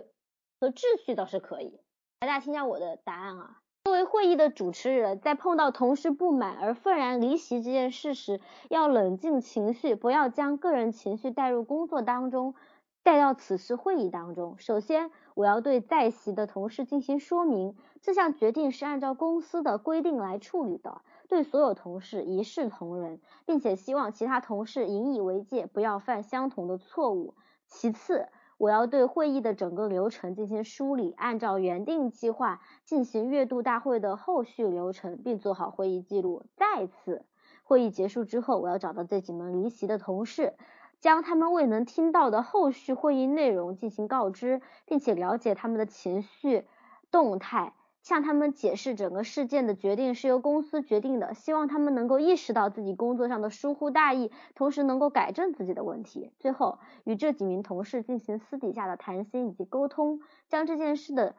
[0.59, 1.79] 和秩序倒是可以。
[2.19, 3.61] 大家听一下我的答案啊。
[3.83, 12.55] 作为会议的主持人，在碰到同事不满而愤然离席这件事时，要冷静情绪，不要将个人情绪带入工作当中，
[13.03, 14.57] 带到此次会议当中。
[14.57, 21.01] 首先，我要对在席的同事进行说明，这项决定是按照公司的规定来处理的。
[21.27, 27.35] 对所有同事一视同仁，并且希望其他同事引以为戒，不要犯相同的错误。
[27.67, 36.43] 其次，我要对会议的整个流程进行梳理，按照原定计划进行月度大会的后续流程，并做好会议记录。
[36.55, 37.25] 再次，
[37.63, 40.53] 会议结束之后，我要找到这几名离席的同事，
[40.99, 46.67] 将他们未能听到的后续会议内容进行告知，并且了解他们的情绪
[47.11, 47.74] 动态。
[48.05, 56.31] 向他们解释整个事件的决定是由公司决定的，希望他们能够意识到自己工作上的疏忽大意，同时能够改正自己的问题。
[56.37, 61.35] 最后，与这几名同事进行私底下的谈心以及沟通，将这件事的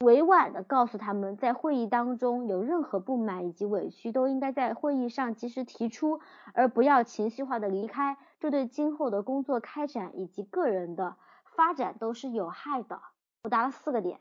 [0.00, 6.20] 委婉的告诉他们，在会议当中有任何不满以及委屈，都应该在会议上及时提出，
[6.54, 13.02] 而不要情绪化的离开，这对今后的工作开展以及个人的发展都是有害的。
[13.42, 14.18] 我答了四个点。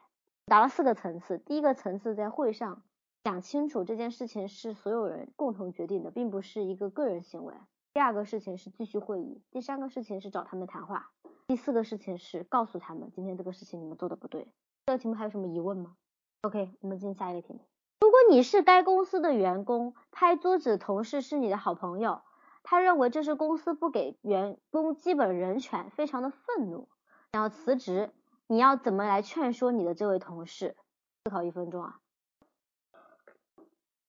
[0.48, 2.84] 答了四个层次，第一个层次在会上
[3.24, 7.56] 讲清楚这件事情是所有人共同决定的，并不是一个个人行为。
[7.96, 11.10] 第二个事情是继续会议，第三个事情是找他们谈话，
[11.48, 14.48] 第四个事情是告诉他们今天这个事情你们做的不对。
[14.86, 15.96] 这个题目还有什么疑问吗
[16.44, 17.62] ？OK，我们进下一个题目。
[18.02, 22.22] 如果你是该公司的员工，拍桌子同事是你的好朋友，
[22.62, 26.88] 他认为这是公司不给员工基本人权，非常的愤怒，
[27.32, 28.12] 然后辞职。
[28.48, 30.76] 你要怎么来劝说你的这位同事？
[31.24, 32.00] 思考一分钟啊！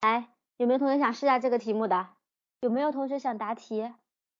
[0.03, 2.11] 来，有没有同学想试下这个题目的？
[2.61, 3.95] 有没有同学想答题？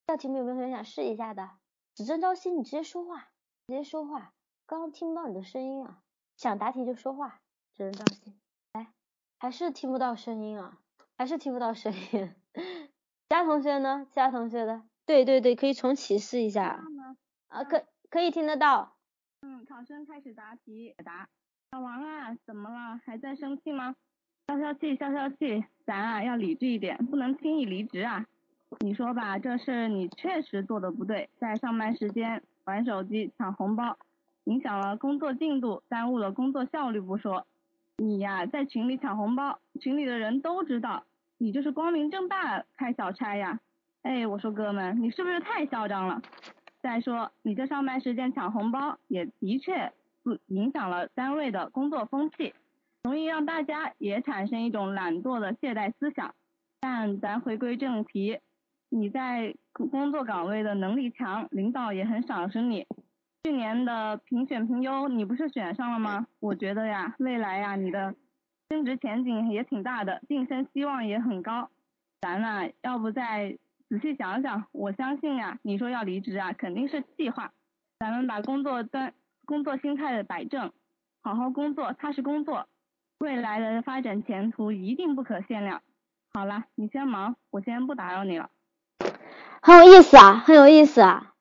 [0.07, 1.51] 这道题目有没有同学想试一下的？
[1.95, 3.29] 只争朝夕，你直接说话，
[3.67, 4.35] 直接说话。
[4.67, 6.03] 刚刚听不到你的声音啊！
[6.37, 7.41] 想答题就说话，
[7.73, 8.37] 只争朝夕。
[8.75, 8.89] 来，
[9.39, 10.79] 还是听不到声音啊？
[11.17, 12.35] 还是听不到声音？
[12.53, 14.07] 其他同学呢？
[14.11, 14.83] 其他同学的？
[15.07, 16.85] 对对对，可以重启试一下。
[17.49, 18.96] 啊，可可以听得到。
[19.49, 20.93] 嗯，考生开始答题。
[21.05, 21.29] 答，
[21.71, 23.01] 小王啊，怎么了？
[23.05, 23.95] 还在生气吗？
[24.49, 28.27] 消消气，消消气，咱啊要理智一点，不能轻易离职啊。
[28.81, 33.97] 你说吧，这事你确实做的不对，在上班时间玩手机抢红包，
[34.45, 37.47] 影响了工作进度，耽误了工作效率不说，
[37.99, 41.05] 你呀在群里抢红包，群里的人都知道，
[41.39, 43.61] 你就是光明正大开小差呀。
[44.03, 46.21] 哎，我说哥们，你是不是太嚣张了？
[46.87, 52.55] 再说，你这上班时间抢红包，也的确不影响了单位的工作风气，
[53.03, 56.33] 容易让大家也产生一种懒惰的懈怠思想。
[56.79, 58.39] 但咱回归正题，
[58.89, 62.87] 你在工作岗位的能力强，领导也很赏识你。
[63.43, 66.29] 去年的评选评优，你不是选上了吗？
[66.39, 68.15] 我觉得呀，未来呀，你的
[68.69, 71.69] 升职前景也挺大的，晋升希望也很高。
[72.21, 73.59] 咱啊，要不再。
[73.89, 77.53] 仔细想想，我相信呀，你说要离职啊，肯定是计划。
[78.01, 80.73] 咱们把工作端、工作心态的摆正，
[81.23, 82.67] 好好工作，踏实工作，
[83.19, 85.83] 未来的发展前途一定不可限量。
[86.35, 88.51] 好了，你先忙，我先不打扰你了。
[89.63, 91.33] 很有意思啊，很有意思啊。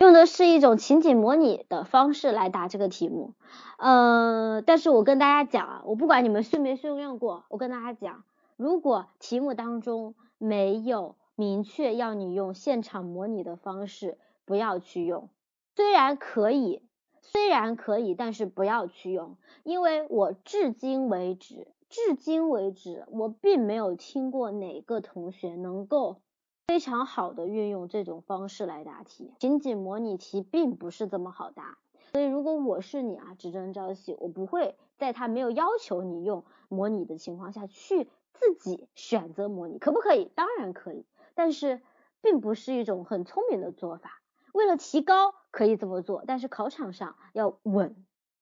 [0.00, 3.34] 用的是一种情景模拟的方式来答这个题目。
[3.78, 8.24] 呃，但是我跟大家讲啊，我不管你们训没训练过，我跟大家讲，
[8.56, 15.28] 如果题目当中没有明确要你用现场模拟的方式，不要去用。
[15.74, 16.82] 虽然可以，
[17.20, 26.20] 虽然可以，但是不要去用，因为我至今为止，至今为止，我并没有听过哪个同学能够
[26.66, 29.32] 非常好的运用这种方式来答题。
[29.38, 31.78] 情景模拟题并不是这么好答，
[32.12, 40.30] 所以如果我是你啊，只争朝夕，我不会在他没有要求你用模拟的情况下去自己选择模拟，可不可以？
[40.34, 41.80] 当然可以，但是
[42.20, 44.20] 并不是一种很聪明的做法。
[44.52, 47.96] 为了提高，可以这么做，但是考场上要稳，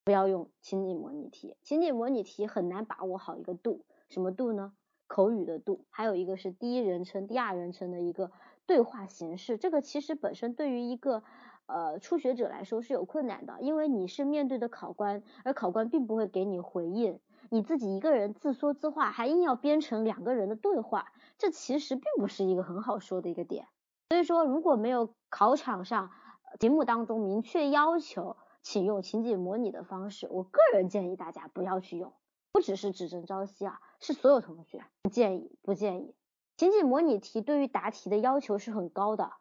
[0.05, 1.57] 不要用情景模拟题。
[1.63, 4.73] 情景模拟题很难把握好一个度，什么度呢？
[5.07, 8.31] 口语的度，还有一个是第一人称、第二人称的一个
[8.67, 9.59] 对话形式。
[9.59, 11.25] 这个其实本身对于一个
[11.67, 17.19] 呃初学者来说是有困难的，因为你是面对的考官，而考官并不会给你回应，
[17.53, 23.67] 你自己一个人自说自话，还硬要编成两个人的对话，这其实并不是一个很好说的一个点。
[24.09, 26.13] 所以说，如果没有考场上
[26.61, 32.13] 题目当中明确要求，请用情景模拟的方式，我个人建议大家不要去用。
[32.53, 36.15] 不只是只争朝夕啊，是所有同学不建议，不建议。
[36.57, 39.33] 情景模拟题对于答题的要求是很高的，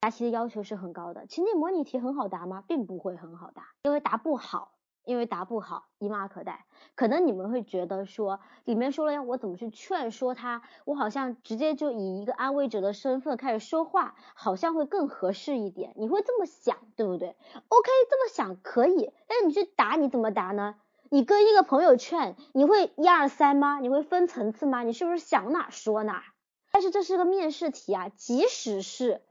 [0.00, 1.26] 答题的要求是很高的。
[1.26, 2.64] 情景模拟题很好答吗？
[2.66, 4.77] 并不会很好答，因为答不好。
[5.08, 6.66] 因为答不好，一骂可待。
[6.94, 15.94] 可能你们会觉得说，里面说了要我怎么去劝说他，我好像直接就以一个安慰者的身份开始说话，好像会更合适一点。
[15.96, 17.28] 你会这么想，对不对
[17.68, 19.10] ？OK，这么想可以。
[19.26, 20.74] 但是你去答，你怎么答呢？
[21.10, 23.78] 你跟一个朋友劝，你会一二三吗？
[23.80, 24.82] 你会分层次吗？
[24.82, 26.22] 你是不是想哪说哪？
[26.70, 29.22] 但是这是个面试题啊，即使是，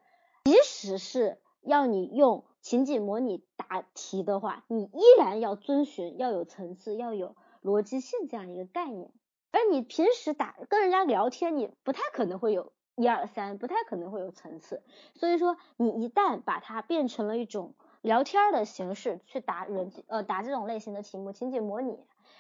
[0.44, 2.46] 即使是要你用。
[2.68, 9.10] 情景模拟答题的话，你依然要遵循要有层次、要有逻辑性这样一个概念。
[9.54, 14.84] 而你平时打跟人家聊天，你不太可能会有一二三，不太可能会有层次。
[15.16, 21.98] 所以说，你一旦把它变成了一种聊天的形式去答人呃答这种类型的题目，情景模拟，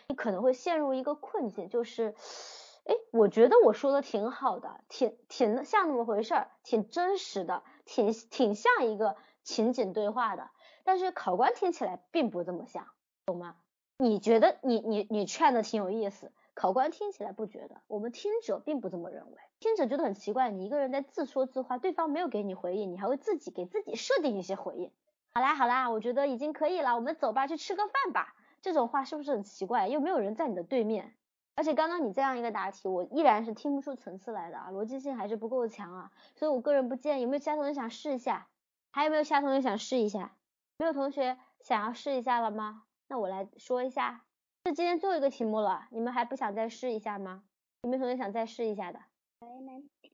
[0.09, 2.13] 你可能会陷入一个困境，就是，
[2.83, 9.15] 哎，我觉得我说的挺好的，挺挺像那么回事儿，挺真实的，挺挺像一个。
[9.47, 10.49] 情景对话的，
[10.83, 12.85] 但是考官听起来并不这么想，
[13.25, 13.55] 懂吗？
[13.97, 24.91] 你觉得你你你劝的挺有意思，考官听起来不觉得，我们听者并不这么认为，听者觉得很奇怪，你一个人在自说自话，对方没有给你回应，你还会自己给自己设定一些回应。
[25.33, 28.35] 好啦好啦，我觉得已经可以了，我们走吧，去吃个饭吧。
[28.61, 29.87] 这种话是不是很奇怪？
[29.87, 31.15] 又没有人在你的对面，
[31.55, 37.21] 而且刚刚你这样一个答题，我依然是听不出层次来的啊，逻辑性还是不够强啊，所以我个人不建议。
[37.21, 38.47] 有没有其他同学想试一下？
[38.97, 40.35] 还有没有其他同学想试一下？
[40.79, 42.85] 没有同学想要试一下了吗？
[43.07, 44.25] 那我来说一下，
[44.65, 47.43] 是今天最后一个题目了，你们还不想再试一下吗？
[47.83, 48.99] 有没有同学想再试一下的？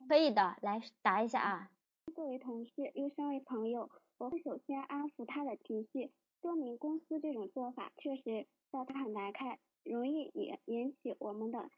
[0.10, 1.72] 可以的，来答一下啊。
[2.14, 11.70] 作为同事又身为朋友，我会首先安抚他的情绪，说明公司这种做法确实让他很难堪，容易引引起我们的。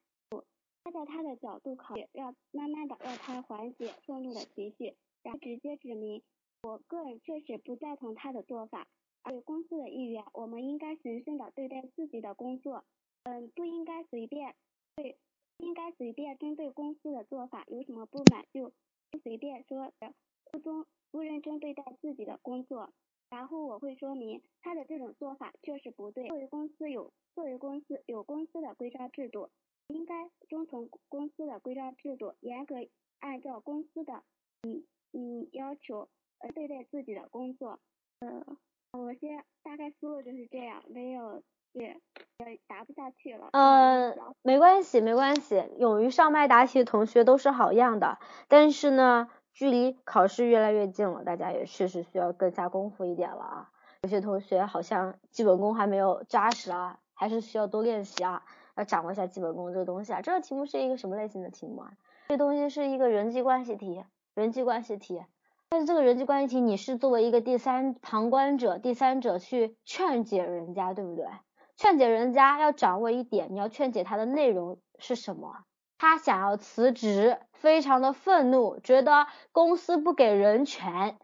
[0.84, 6.24] 站在他的角度考虑，让慢慢的让他缓解愤怒的情绪，然后直接指明。
[6.66, 8.88] 我个人确实不赞同他的做法，
[9.22, 12.84] 而公司的意愿，我们应该审慎的对待自己的工作，
[13.22, 14.56] 嗯，不应该随便
[14.96, 15.20] 对，
[15.60, 18.74] 应该随便针对公司的做法有什么不满就
[19.12, 19.94] 不随便说，
[20.52, 22.90] 不中不认真对待自己的工作。
[23.30, 26.28] 然后我会说明他的这种做法确实不对。
[26.30, 29.50] 作为公司有作为公司有公司的规章制度，
[29.90, 32.76] 应该遵从公司的规章制度，严格
[33.20, 34.24] 按照公司的
[34.64, 36.10] 嗯嗯要求。
[36.40, 37.80] 呃，对待自己的工作，
[38.20, 38.46] 嗯，
[38.92, 42.00] 我先大概思路就是这样，没有也
[42.38, 43.50] 也答不下去了。
[43.54, 48.20] 呃，没关系，没关系，勇于上麦答题的同学都是好样的。
[48.48, 53.72] 但是呢，距离考试越来越近了，大家也确实需要更下功夫一点了啊。
[54.04, 58.44] 有些同学好像基本功还没有扎实啊，还是需要多练习啊，
[58.76, 60.22] 要掌握一下基本功这个东西啊。
[60.22, 61.94] 这个题目是一个什么类型的题目啊？
[62.28, 64.04] 这东西是一个人际关系题，
[64.36, 65.24] 人际关系题。
[65.76, 71.26] 但是这个人际关系题，你是作为一个第三旁观者、第三者去劝解人家，对不对？
[71.76, 75.66] 劝解人家要掌握一点，你要劝解他的内容是什么？
[75.98, 81.18] 他想要辞职，非常的愤怒，觉得公司不给人权。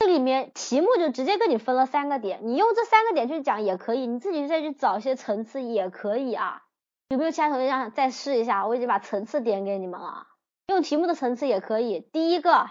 [0.00, 6.60] 这里面题目就直接跟你分了三个点，你用这三个点去讲也可以，你自己再去找一些层次也可以啊。
[7.08, 8.66] 有没有其他同学想再试一下？
[8.66, 10.26] 我已经把层次点给你们了，
[10.66, 12.00] 用题目的层次也可以。
[12.12, 12.68] 第一个。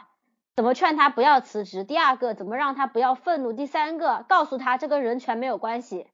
[0.55, 1.83] 怎么劝他不要辞职？
[1.83, 3.53] 第二个，怎么让他不要愤怒？
[3.53, 6.05] 第三个，告诉他这跟人权没有关系。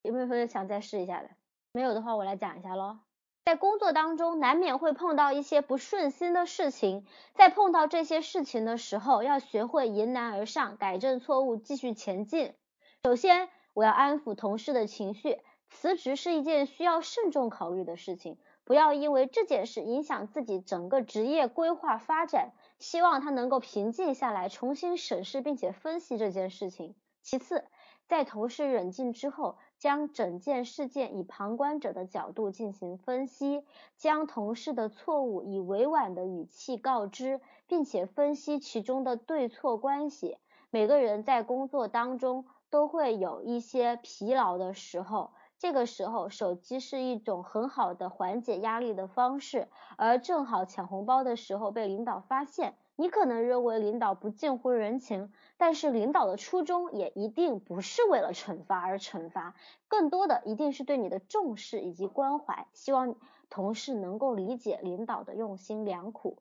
[0.00, 1.28] 有没有同学想再试一下的？
[1.72, 3.00] 没有的话，我来讲一下喽。
[3.44, 12.54] 在工作当中，难免会碰到一些不顺心的事情，在碰到这些事情的时候，要学会迎难而上，改正错误，继续前进。
[13.02, 15.38] 首先，我要安抚同事的情绪，
[15.68, 22.52] 辞职是一件需要慎重考虑的事情，不要因为这件事影响自己整个职业规划发展。
[22.84, 26.94] 希望他能够平静下来，重新审视并且分析这件事情。
[27.22, 27.64] 其次，
[28.06, 33.64] 在同事冷静之后，将整件事件以旁观者的角度进行分析，
[33.96, 40.36] 将同事的错误以委婉的语气告知，并且分析其中的对错关系。
[40.68, 45.32] 每个人在工作当中都会有一些疲劳的时候。
[45.64, 59.54] 这个时候，手机是一种很好的缓解压力的方式，而正好抢红包的时候被领导发现，你可能认为领导不近乎人情，但是领导的初衷也一定不是为了惩罚而惩罚，
[59.88, 63.16] 更多的一定是对你的重视以及关怀，希望
[63.48, 66.36] 同事能够理解领导的用心良苦。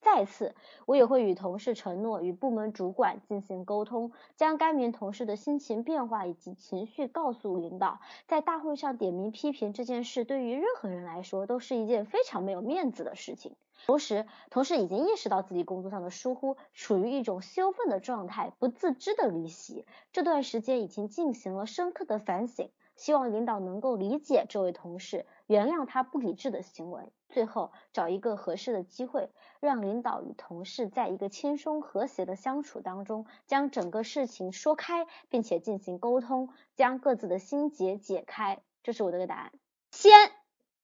[0.00, 0.54] 再次，
[0.86, 8.00] 我也会与同事承诺，与部门主管进行沟通，将该名同事的心情变化以及情绪告诉领导。
[8.28, 13.56] 在大会上点名批评这件事，对于任何人来说都是一件非常没有面子的事情。
[13.84, 19.84] 同时，同事已经意识到自己工作上的疏忽，处于一种羞愤的状态，不自知的离席。
[20.12, 27.12] 这段时间已经进行了深刻的反省，希望领导能够理解这位同事，原谅他不理智的行为。
[27.28, 29.30] 最后，找一个合适的机会。
[29.60, 38.60] 让领导与同事在一个轻松和谐的相处当中，将整个事情说开，并且进行沟通，将各自的心结解开。
[38.82, 39.52] 这是我的个答案。
[39.90, 40.12] 先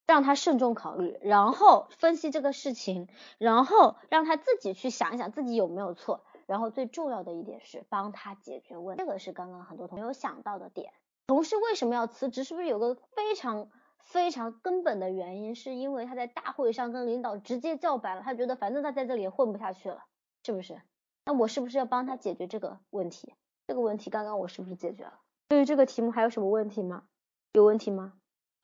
[0.07, 3.07] 让他慎重考虑，然后分析这个事情，
[3.37, 9.05] 然后让他自己去想一想自己有没有错，然后最重要的一点是帮他解决问题。
[9.05, 10.93] 这个是刚刚很多同学没有想到的点。
[11.31, 12.43] 同事为什么要辞职？
[12.43, 13.69] 是不是有个非常？
[14.03, 20.03] 非常根本的原因，是因为他在大会上跟领导直接叫板了，他觉得反正他在这里也混不下去了，
[20.45, 20.83] 是不是？
[21.25, 23.37] 那我是不是要帮他解决这个问题？
[23.69, 25.21] 这个问题刚刚我是不是解决了？
[25.47, 27.05] 对于这个题目还有什么问题吗？
[27.53, 28.15] 有问题吗？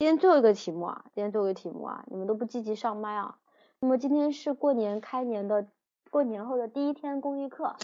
[0.01, 3.39] 今天最后一个题目啊，今天最后一个题目啊，你们都不积极上麦啊。
[3.79, 5.69] 那么今天是过年开年的
[6.11, 7.77] 过年后的第一天公益课，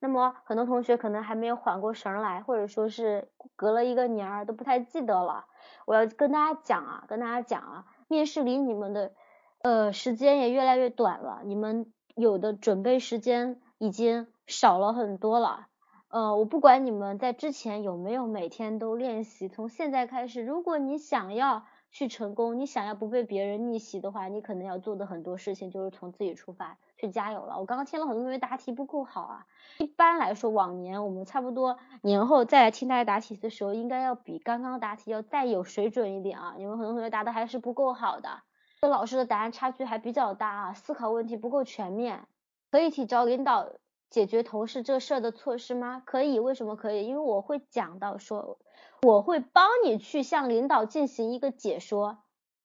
[0.00, 5.44] 那么很多同学可能还没有缓过神来，或者说是隔了一个年儿都不太记得了。
[5.86, 9.12] 我要跟大家讲啊，跟大家讲啊，面试离你们的
[9.60, 15.66] 呃时间也越来越短了，你们有的准备时间已经少了很多了。
[16.08, 26.78] 呃，我不管你们在之前有没有每天都练习，从现在开始，如果你想要去成功，你想要不被别人逆袭的话，你可能要做的很多事情就是从自己出发。
[27.00, 27.58] 去加油了！
[27.58, 29.46] 我刚刚听了很多同学答题不够好啊。
[29.78, 36.54] 一般来说，往年我们差不多年后再来听大家答题的时候，应该要比刚刚答题要再有水准一点啊。
[36.58, 38.42] 你们很多同学答的还是不够好的，
[38.82, 42.26] 跟老师的答案差距还比较大啊，思考问题不够全面。
[42.70, 43.70] 可以提找领导
[44.10, 46.02] 解决同事这事儿的措施吗？
[46.04, 47.06] 可以，为什么可以？
[47.06, 48.58] 因为我会讲到说，
[49.02, 52.18] 我会帮你去向领导进行一个解说。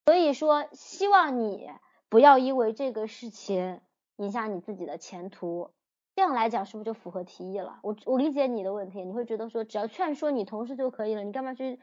[0.06, 1.72] 所以说，希望你
[2.10, 3.82] 不要因为这个事情。
[4.18, 5.72] 影响你自己的前途，
[6.16, 7.80] 这样来讲是不是就符合提议了？
[7.82, 11.80] 我我理解你的问题，你会觉得说只要劝说你同事就可以了，你干嘛去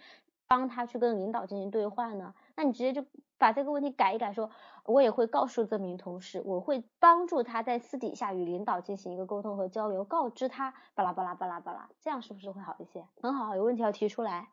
[0.49, 2.35] 帮他去跟领导进行对话呢？
[2.57, 3.05] 那你直接就
[3.39, 4.51] 把这个问题改一改，说
[4.85, 13.05] 我也会告诉这名同事，我会帮助他在私底下与领导进行一个沟通和交流，告知他巴拉巴拉巴拉巴拉，这样是不是会好一些？
[13.21, 14.49] 很好，有问题要提出来。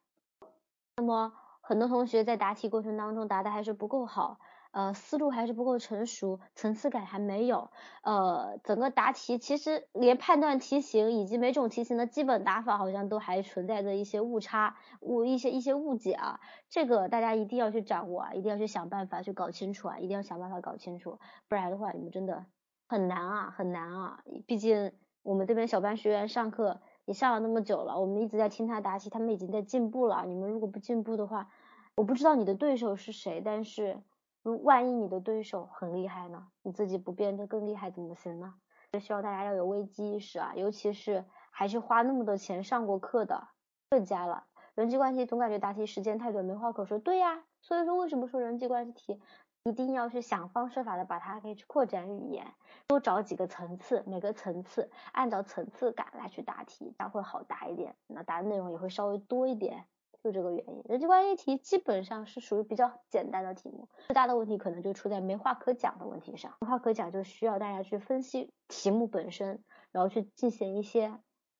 [0.97, 4.39] 那么很多同学在答题过程当中答的还是不够好。
[4.71, 7.71] 呃，思路还是不够成熟，层次感还没有。
[8.03, 16.39] 呃，整个答题其实连判断题型以及每种题型的基本打法，好像都还存在着一些误差、误一些一些误解啊。
[16.69, 21.17] 这个大家一定要去掌握啊，一定要去想办法去搞清楚啊，一定要想办法搞清楚，
[21.47, 22.45] 不然的话你们真的
[22.87, 24.23] 很难啊，很难啊。
[24.45, 24.91] 毕竟
[25.23, 30.25] 我们这边小班学员上课也上了那么久了，我们一直在听他答题，他们已经在进步了。
[30.27, 31.49] 你们如果不进步的话，
[31.95, 34.03] 我不知道你的对手是谁，但是。
[34.41, 36.47] 如万一你的对手很厉害呢？
[36.61, 38.55] 你自己不变得更厉害怎么行呢？
[38.91, 43.49] 就希望大家要有危机意识啊，尤其是还是花那么多钱上过课的，
[43.89, 44.45] 更加了。
[44.75, 46.97] 人际关系总感觉答题时间太短，没话可说。
[46.97, 49.21] 对呀，所以说为什么说人际关系题
[49.65, 52.47] 一定要去想方设法的把它给去扩展语言，
[52.87, 59.85] 多找几个层次，每个层次按照层次感来去答题，这样会好答一点，那答的内容也会稍微多一点。
[60.23, 60.81] 就这个原因。
[60.85, 66.53] 人际关系题基本上是属于比较简单的题目，最大的问题可能就出在没话可讲的问题上。
[66.61, 71.13] 没话可讲就需要大家去分析题目本身，然后去进行一些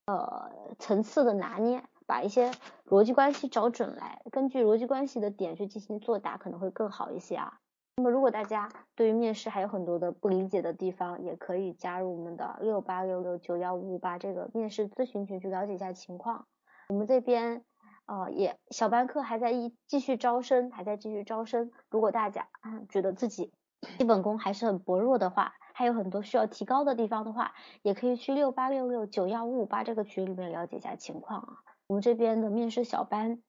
[0.05, 2.51] 呃层次的拿捏，把一些
[2.85, 7.59] 逻辑关系找准来，根据逻辑关系的点去进行作答，可能会更好一些啊。
[7.97, 16.47] 那么如果大家对于面试还有很多的不理解的地方，也可以加入我们的六八六六九幺五五八这个面试咨询群去了解一下情况。
[16.87, 17.65] 我们这边
[18.09, 21.71] 呃也小班课还在一继续招生，还在继续招生。
[21.91, 22.49] 如果大家
[22.89, 23.53] 觉得自己
[23.99, 27.53] 基本功还是很薄弱的话，还有很多需要提高的地方的话，
[27.83, 31.57] 也可以去六八六六九幺五五八这个群里面了解一下情况啊。
[31.87, 33.41] 我们这边的面试小班。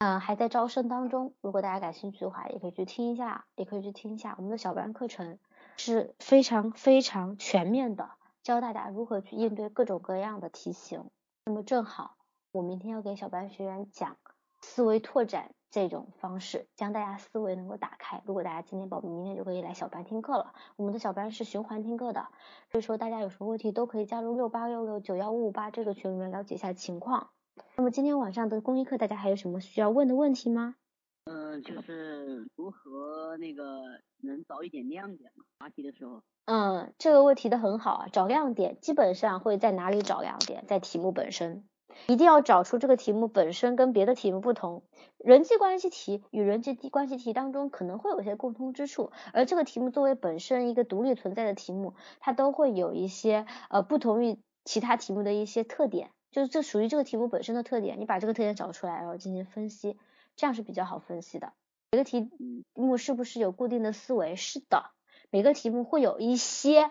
[0.00, 1.34] 嗯，还在招生当中。
[1.40, 5.40] 如果大家感兴趣的话，也可以去听一下，也可以去听一下我们的小班课程，
[5.76, 8.10] 是非常非常全面的，
[8.44, 11.10] 教大家如何去应对各种各样的题型。
[11.46, 12.14] 那么正好，
[12.50, 14.16] 我明天要给小班学员讲
[14.60, 18.22] 思维拓展这种方式，将大家思维能够打开。
[18.24, 20.54] 如果大家今天报名，明天就可以来小班听课了。
[20.76, 22.28] 我们的小班是循环听课的，
[22.70, 27.30] 所以说大家有什么问题都可以加入六八六六九幺五五八这个群里面了解一下情况。
[27.76, 30.76] 那么今天晚上的公益课，大家还有什么需要问的问题吗？
[31.24, 33.82] 呃，就是如何那个
[34.22, 35.44] 能找一点亮点嘛？
[35.58, 36.22] 答题的时候。
[36.46, 40.64] 嗯，这个问题的很好啊，找亮点基本上会在哪里找亮点？
[40.66, 41.68] 在题目本身，
[42.06, 44.82] 一定要找出这个题目本身跟别的题目不同。
[45.18, 56.10] 人际关系题与人际关系题当中可能会有一些共通之处，而这个题目作为本身一个独立存在的题目，它都会有一些呃不同于其他题目的一些特点。
[56.30, 59.96] 就是这属于这个题目本身的特点，你把这个特点找出来，然后进行分析，
[60.36, 61.54] 这样是比较好分析的。
[61.90, 62.30] 每个题
[62.74, 64.36] 目是不是有固定的思维？
[64.36, 64.90] 是的，
[65.30, 66.90] 每个题目会有一些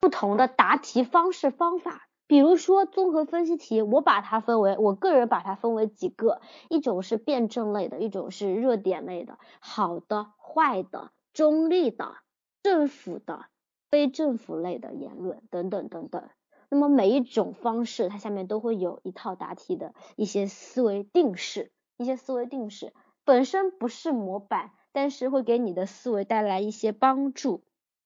[0.00, 2.08] 不同的答题方式方法。
[2.26, 12.16] 比如说综合分析题，我把它分为，我个人把它分为几个，一种是辩证类的，一种是热点类的，好的、坏的、中立的、
[12.62, 13.46] 政府的、
[13.90, 16.28] 非政府类的言论等等等等。
[16.70, 22.94] 那么每一种方式，它下面都会有一套答题的一些思维定式，一些思维定式
[23.24, 27.62] 本身不是模板，但是会给你的思维带来一些帮助。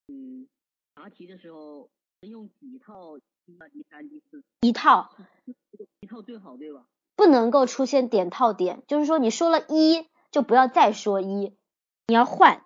[0.08, 0.48] 嗯，
[0.96, 1.90] 答题的时候
[2.20, 3.18] 用几套？
[3.18, 4.42] 一、二、三、四。
[4.60, 5.10] 一套。
[6.00, 6.86] 一套最好，对吧？
[7.14, 11.56] 不能够出现点套点，就是说你说了一就不要再说一，
[12.06, 12.64] 你要换。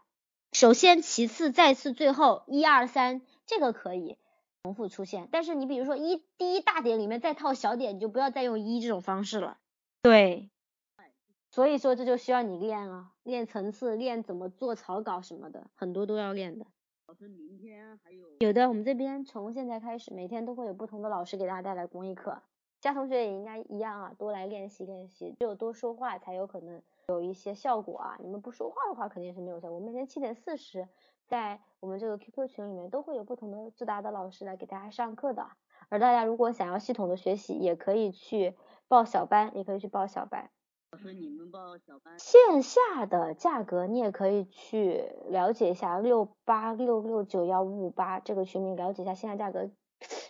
[0.53, 4.17] 首先，其次，再次，最后，一二三，这个可以。
[4.63, 9.57] 重复出现，但是你比如说一第一大点里面再套小点，你就不要再用一这种方式了。
[10.03, 10.51] 对，
[11.51, 16.67] 所以说这就需要你练啊，练层次，练怎么做草稿什么的，很多都要练的。
[17.11, 18.25] 老师，明天还有？
[18.39, 22.41] 有的，我们这边从现在开始，每天都会有不同的老师给大家带来公益课，
[22.79, 29.81] 其他同学也应该一样啊，多来练习练习，只有多说话才有可能有一些效果啊，你们不说话的话肯定是没有效果。
[29.81, 30.87] 每天七点四十。
[31.27, 35.49] 在我们这个 QQ 群里面，都会有不同的自答的老师来给大家上课的。
[35.89, 38.57] 而大家如果想要系统的学习，也可以去
[38.87, 40.51] 报小班，也可以去报小班。
[40.93, 42.19] 老师，你们报小班？
[42.19, 49.71] 线下的价格你也可以去了解一下，六八六六九幺五五八这个群名了解一下线下价格。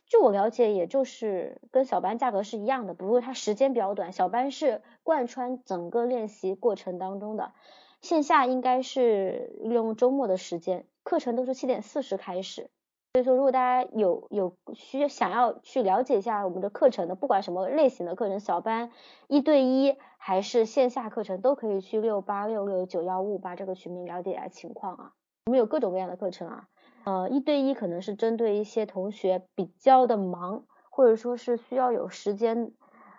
[0.04, 7.54] 据我了解，也就是跟小班价格是一样的，不过它时间比较短，小班是贯穿整个练习过程当中的。
[8.02, 12.68] 线下应该是利用周末的时间，课程都是七点四十开始，
[13.12, 18.92] 所以说如果大家有有需要想要去了解一下我们的课程的，不管什么类型的课程，小班、
[19.26, 25.12] 一对一还是线下课程，都可以去六八六六九幺五八这个群名了解一下情况啊。
[25.46, 26.68] 我们有各种各样的课程啊，
[27.04, 32.72] 呃，一对一可能是针对一些同学比较的忙，或者说是需要有时间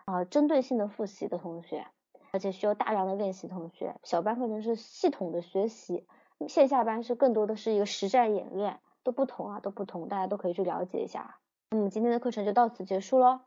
[0.05, 1.85] 啊针对性的复习的同学。
[2.33, 6.07] 而且需要大量的练习，同学，小班课程是系统的学习，
[6.47, 11.37] 线下班是更多的是一个实战演练，都不同啊，都不同，大家都可以去了解一下。
[11.69, 13.41] 那么今天的课程就到此结束喽，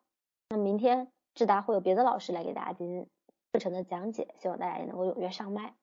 [0.48, 3.06] 那明天智达会有别的老师来给大家进行
[3.52, 5.74] 课程的讲解，希望大家也能够踊跃上麦。